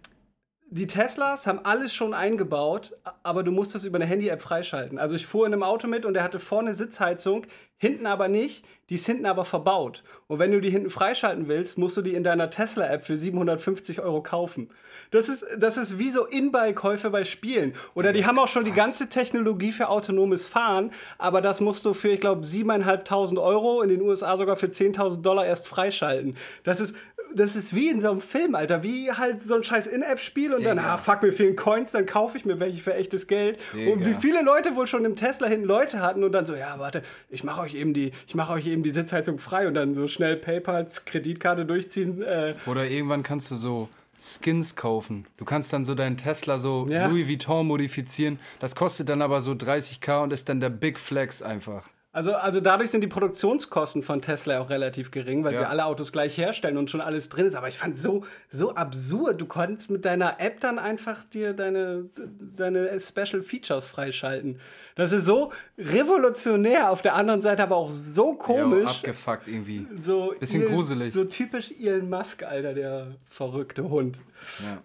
[0.71, 4.99] die Teslas haben alles schon eingebaut, aber du musst das über eine Handy-App freischalten.
[4.99, 7.47] Also ich fuhr in einem Auto mit und der hatte vorne Sitzheizung,
[7.85, 8.65] hinten aber nicht.
[8.91, 10.03] Die ist hinten aber verbaut.
[10.27, 14.01] Und wenn du die hinten freischalten willst, musst du die in deiner Tesla-App für 750
[14.01, 14.69] Euro kaufen.
[15.11, 17.75] Das ist, das ist wie so In-Buy-Käufe bei Spielen.
[17.95, 21.95] Oder die haben auch schon die ganze Technologie für autonomes Fahren, aber das musst du
[21.95, 26.37] für, ich glaube, 7.500 Euro, in den USA sogar für 10.000 Dollar erst freischalten.
[26.65, 26.95] Das ist,
[27.35, 28.83] das ist wie in so einem Film, Alter.
[28.83, 30.95] Wie halt so ein scheiß In-App-Spiel und dann, Digga.
[30.95, 33.59] ah, fuck, mir fehlen Coins, dann kaufe ich mir welche für echtes Geld.
[33.73, 34.21] Und wie Digga.
[34.21, 37.43] viele Leute wohl schon im Tesla hinten Leute hatten und dann so, ja, warte, ich
[37.45, 40.37] mache euch eben die, ich mache euch eben die Sitzheizung frei und dann so schnell
[40.37, 42.23] PayPals Kreditkarte durchziehen.
[42.23, 43.89] Äh, Oder irgendwann kannst du so
[44.21, 45.27] Skins kaufen.
[45.37, 47.07] Du kannst dann so deinen Tesla so Ja.
[47.09, 48.39] Louis Vuitton modifizieren.
[48.61, 51.85] Das kostet dann aber so 30k und ist dann der Big Flex einfach.
[52.15, 55.69] Also, also dadurch sind die Produktionskosten von Tesla auch relativ gering, weil sie Ja.
[55.69, 57.57] alle Autos gleich herstellen und schon alles drin ist.
[57.57, 59.41] Aber ich fand so so absurd.
[59.41, 62.09] Du konntest mit deiner App dann einfach dir deine,
[62.57, 64.61] deine Special Features freischalten.
[64.95, 68.89] Das ist so revolutionär, auf der anderen Seite aber auch so Ja, komisch.
[68.91, 69.87] abgefuckt irgendwie.
[69.99, 71.13] so Bisschen Elon- gruselig.
[71.13, 74.21] So typisch Elon Musk, Alter, der verrückte Hund.
[74.61, 74.79] Ja.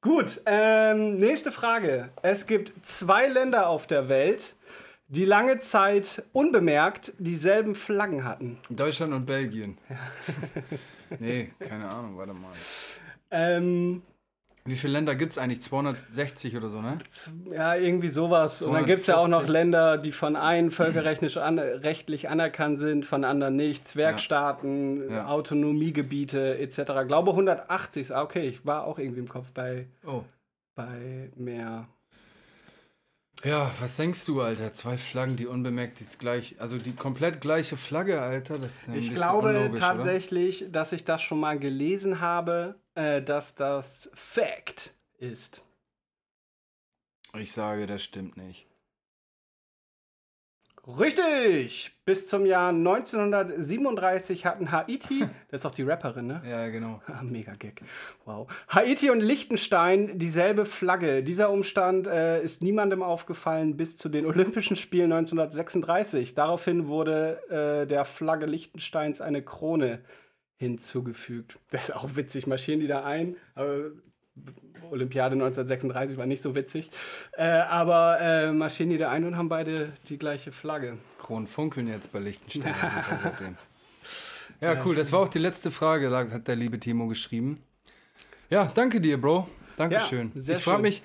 [0.00, 2.10] Gut, ähm, nächste Frage.
[2.22, 4.54] Es gibt zwei Länder auf der Welt,
[5.08, 8.58] die lange Zeit unbemerkt dieselben Flaggen hatten.
[8.70, 9.78] Deutschland und Belgien.
[11.18, 12.52] nee, keine Ahnung, warte mal.
[13.30, 14.02] Ähm,
[14.64, 15.62] Wie viele Länder gibt es eigentlich?
[15.62, 16.98] 260 oder so, ne?
[17.50, 18.60] ja, irgendwie sowas.
[18.62, 19.52] Und dann gibt es ja auch noch 250.
[19.52, 23.86] Länder, die von einen völkerrechtlich an, rechtlich anerkannt sind, von anderen nicht.
[23.86, 25.28] Zwergstaaten, Ja.
[25.28, 27.06] Autonomiegebiete etc.
[27.06, 28.14] Glaube 180.
[28.14, 30.22] Ah, okay, ich war auch irgendwie im Kopf bei, Oh.
[30.74, 31.88] bei mehr.
[33.44, 34.72] Ja, was denkst du, Alter?
[34.72, 38.58] Zwei Flaggen, die unbemerkt ist gleich, also die komplett gleiche Flagge, Alter.
[38.58, 43.54] Das ist ja Ich glaube tatsächlich, dass ich das schon mal gelesen habe, äh, dass
[43.54, 45.62] das Fact ist.
[47.32, 47.42] Oder?
[47.42, 48.67] Ich sage, das stimmt nicht.
[50.88, 51.92] Richtig!
[52.06, 55.20] Bis zum Jahr 1937 hatten Haiti,
[55.50, 56.42] das ist doch die Rapperin, ne?
[56.48, 57.02] Ja, genau.
[57.08, 57.82] Ah, Mega Gag.
[58.24, 58.48] Wow.
[58.68, 61.22] Haiti und Liechtenstein dieselbe Flagge.
[61.22, 66.34] Dieser Umstand äh, ist niemandem aufgefallen bis zu den Olympischen Spielen 1936.
[66.34, 70.00] Daraufhin wurde äh, der Flagge Liechtensteins eine Krone
[70.56, 71.58] hinzugefügt.
[71.70, 72.46] Das ist auch witzig.
[72.46, 73.36] Marschieren die da ein?
[73.54, 73.90] Aber
[74.90, 76.90] Olympiade 1936 war nicht so witzig.
[77.32, 80.98] Äh, aber äh, marschieren die da ein und haben beide die gleiche Flagge.
[81.18, 82.74] Kronen funkeln jetzt bei Liechtenstein.
[84.60, 84.96] Ja, cool.
[84.96, 87.62] Das war auch die letzte Frage, hat der liebe Timo geschrieben.
[88.50, 89.48] Ja, danke dir, Bro.
[89.76, 90.32] Dankeschön.
[90.34, 91.02] Ja, ich frage mich,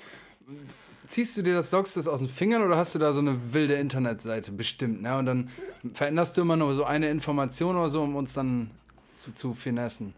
[1.08, 3.20] ziehst du dir das, saugst du das aus den Fingern oder hast du da so
[3.20, 4.52] eine wilde Internetseite?
[4.52, 5.18] Bestimmt, ne?
[5.18, 5.50] Und dann
[5.94, 8.72] veränderst du immer nur so eine Information oder so, um uns dann
[9.04, 10.16] zu, zu finessen.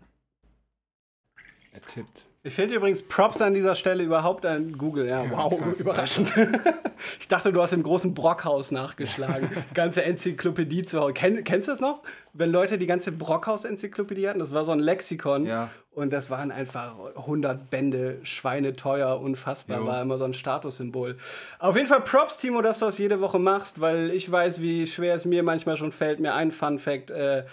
[1.73, 2.25] Er tippt.
[2.45, 5.07] Ich finde übrigens Props an dieser Stelle überhaupt an Google.
[5.07, 5.79] Ja, wow, krass.
[5.79, 6.31] überraschend.
[7.19, 9.49] ich dachte, du hast im großen Brockhaus nachgeschlagen.
[9.73, 11.13] ganze Enzyklopädie zu Hause.
[11.13, 12.03] Kenn, kennst du das noch?
[12.33, 15.47] Wenn Leute die ganze Brockhaus-Enzyklopädie hatten, das war so ein Lexikon.
[15.47, 15.71] Ja.
[15.89, 19.87] Und das waren einfach 100 Bände, schweineteuer, unfassbar, Jo.
[19.87, 21.17] war immer so ein Statussymbol.
[21.57, 24.85] Auf jeden Fall Props, Timo, dass du das jede Woche machst, weil ich weiß, wie
[24.85, 27.43] schwer es mir manchmal schon fällt, mir einen Fun-Fact äh,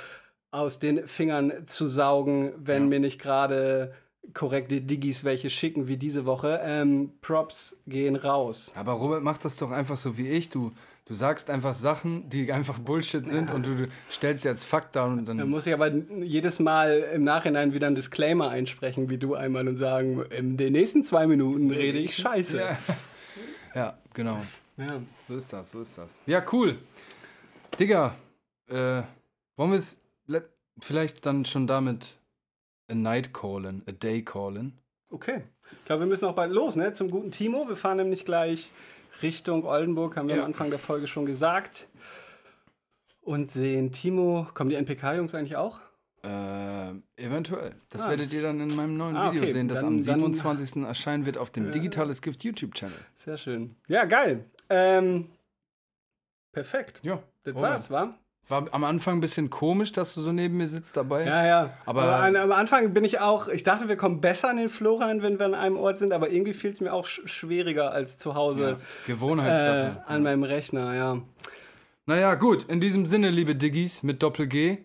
[0.51, 3.95] aus den Fingern zu saugen, wenn mir nicht gerade
[4.35, 6.61] korrekte Diggis welche schicken, wie diese Woche.
[6.65, 8.73] Ähm, Props gehen raus.
[8.75, 10.49] Aber Robert macht das doch einfach so wie ich.
[10.51, 10.73] Du,
[11.07, 14.97] du sagst einfach Sachen, die einfach Bullshit sind und du, du stellst sie als Fakt
[14.97, 15.49] dar und Da dann.
[15.51, 19.77] muss ich aber jedes Mal im Nachhinein wieder einen Disclaimer einsprechen, wie du einmal und
[19.77, 22.59] sagen, in den nächsten zwei Minuten rede ich scheiße.
[22.59, 22.77] Ja.
[23.75, 24.39] ja, genau.
[24.77, 25.01] Ja.
[25.29, 26.19] So ist das, so ist das.
[26.27, 26.79] Ja, cool.
[27.79, 28.15] Digga,
[28.69, 29.03] äh,
[29.57, 30.49] wollen wir es le-
[30.81, 32.17] vielleicht dann schon damit
[32.93, 34.79] a night callen, a day callen?
[35.11, 35.43] Okay.
[35.81, 36.93] Ich glaube, wir müssen auch bald los, ne?
[36.93, 37.67] Zum guten Timo.
[37.69, 38.71] Wir fahren nämlich gleich
[39.23, 40.43] Richtung Oldenburg, haben wir Ja.
[40.43, 41.89] am Anfang der Folge schon gesagt.
[43.23, 44.47] Und sehen Timo.
[44.55, 45.81] Kommen die NPK-Jungs eigentlich auch?
[46.25, 47.75] Äh, eventuell.
[47.89, 48.11] Das Ah.
[48.11, 49.53] werdet ihr dann in meinem neuen Ah, Video okay.
[49.53, 50.85] sehen, das Dann- am dann- 27.
[50.85, 52.97] erscheinen wird auf dem Digitales Gift YouTube-Channel.
[53.17, 53.77] Sehr schön.
[53.89, 54.45] Ja, geil.
[54.71, 55.31] Ähm,
[56.53, 57.01] perfekt.
[57.03, 58.15] Ja, Das war's, wa?
[58.49, 61.25] War am Anfang ein bisschen komisch, dass du so neben mir sitzt dabei.
[61.25, 61.71] Ja, ja.
[61.87, 64.69] Aber- Aber, an, am Anfang bin ich auch, ich dachte, wir kommen besser an den
[64.69, 67.23] Flow rein, wenn wir an einem Ort sind, aber irgendwie fiel es mir auch sch
[67.27, 70.03] schwieriger als zu Hause äh, Gewohnheitssache.
[70.07, 71.19] an meinem Rechner, ja.
[72.07, 72.65] Naja, gut.
[72.65, 74.79] In diesem Sinne, liebe Diggis mit Doppel-G,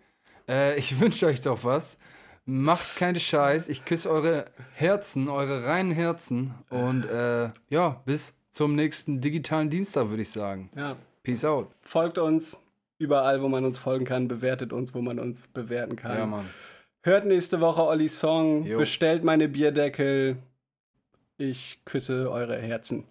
[0.47, 1.97] äh, ich wünsche euch doch was.
[2.45, 3.68] Macht keinen Scheiß.
[3.70, 4.45] Ich küsse eure
[4.76, 6.53] Herzen, eure reinen Herzen.
[6.70, 10.70] Und äh, ja, bis zum nächsten digitalen Dienstag, würde ich sagen.
[10.76, 10.95] ja.
[11.24, 11.68] Peace out.
[11.82, 12.58] Folgt uns
[12.99, 16.16] überall, wo man uns folgen kann, bewertet uns, wo man uns bewerten kann.
[16.18, 16.49] Ja, Mann.
[17.05, 18.78] Hört nächste Woche Ollis Song, Jo.
[18.78, 20.36] bestellt meine Bierdeckel.
[21.36, 23.05] Ich küsse eure Herzen.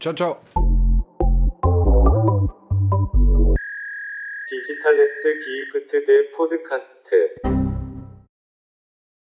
[0.00, 0.38] Ciao, ciao.
[4.48, 7.61] 디지털 S 기프트 대 포드카스트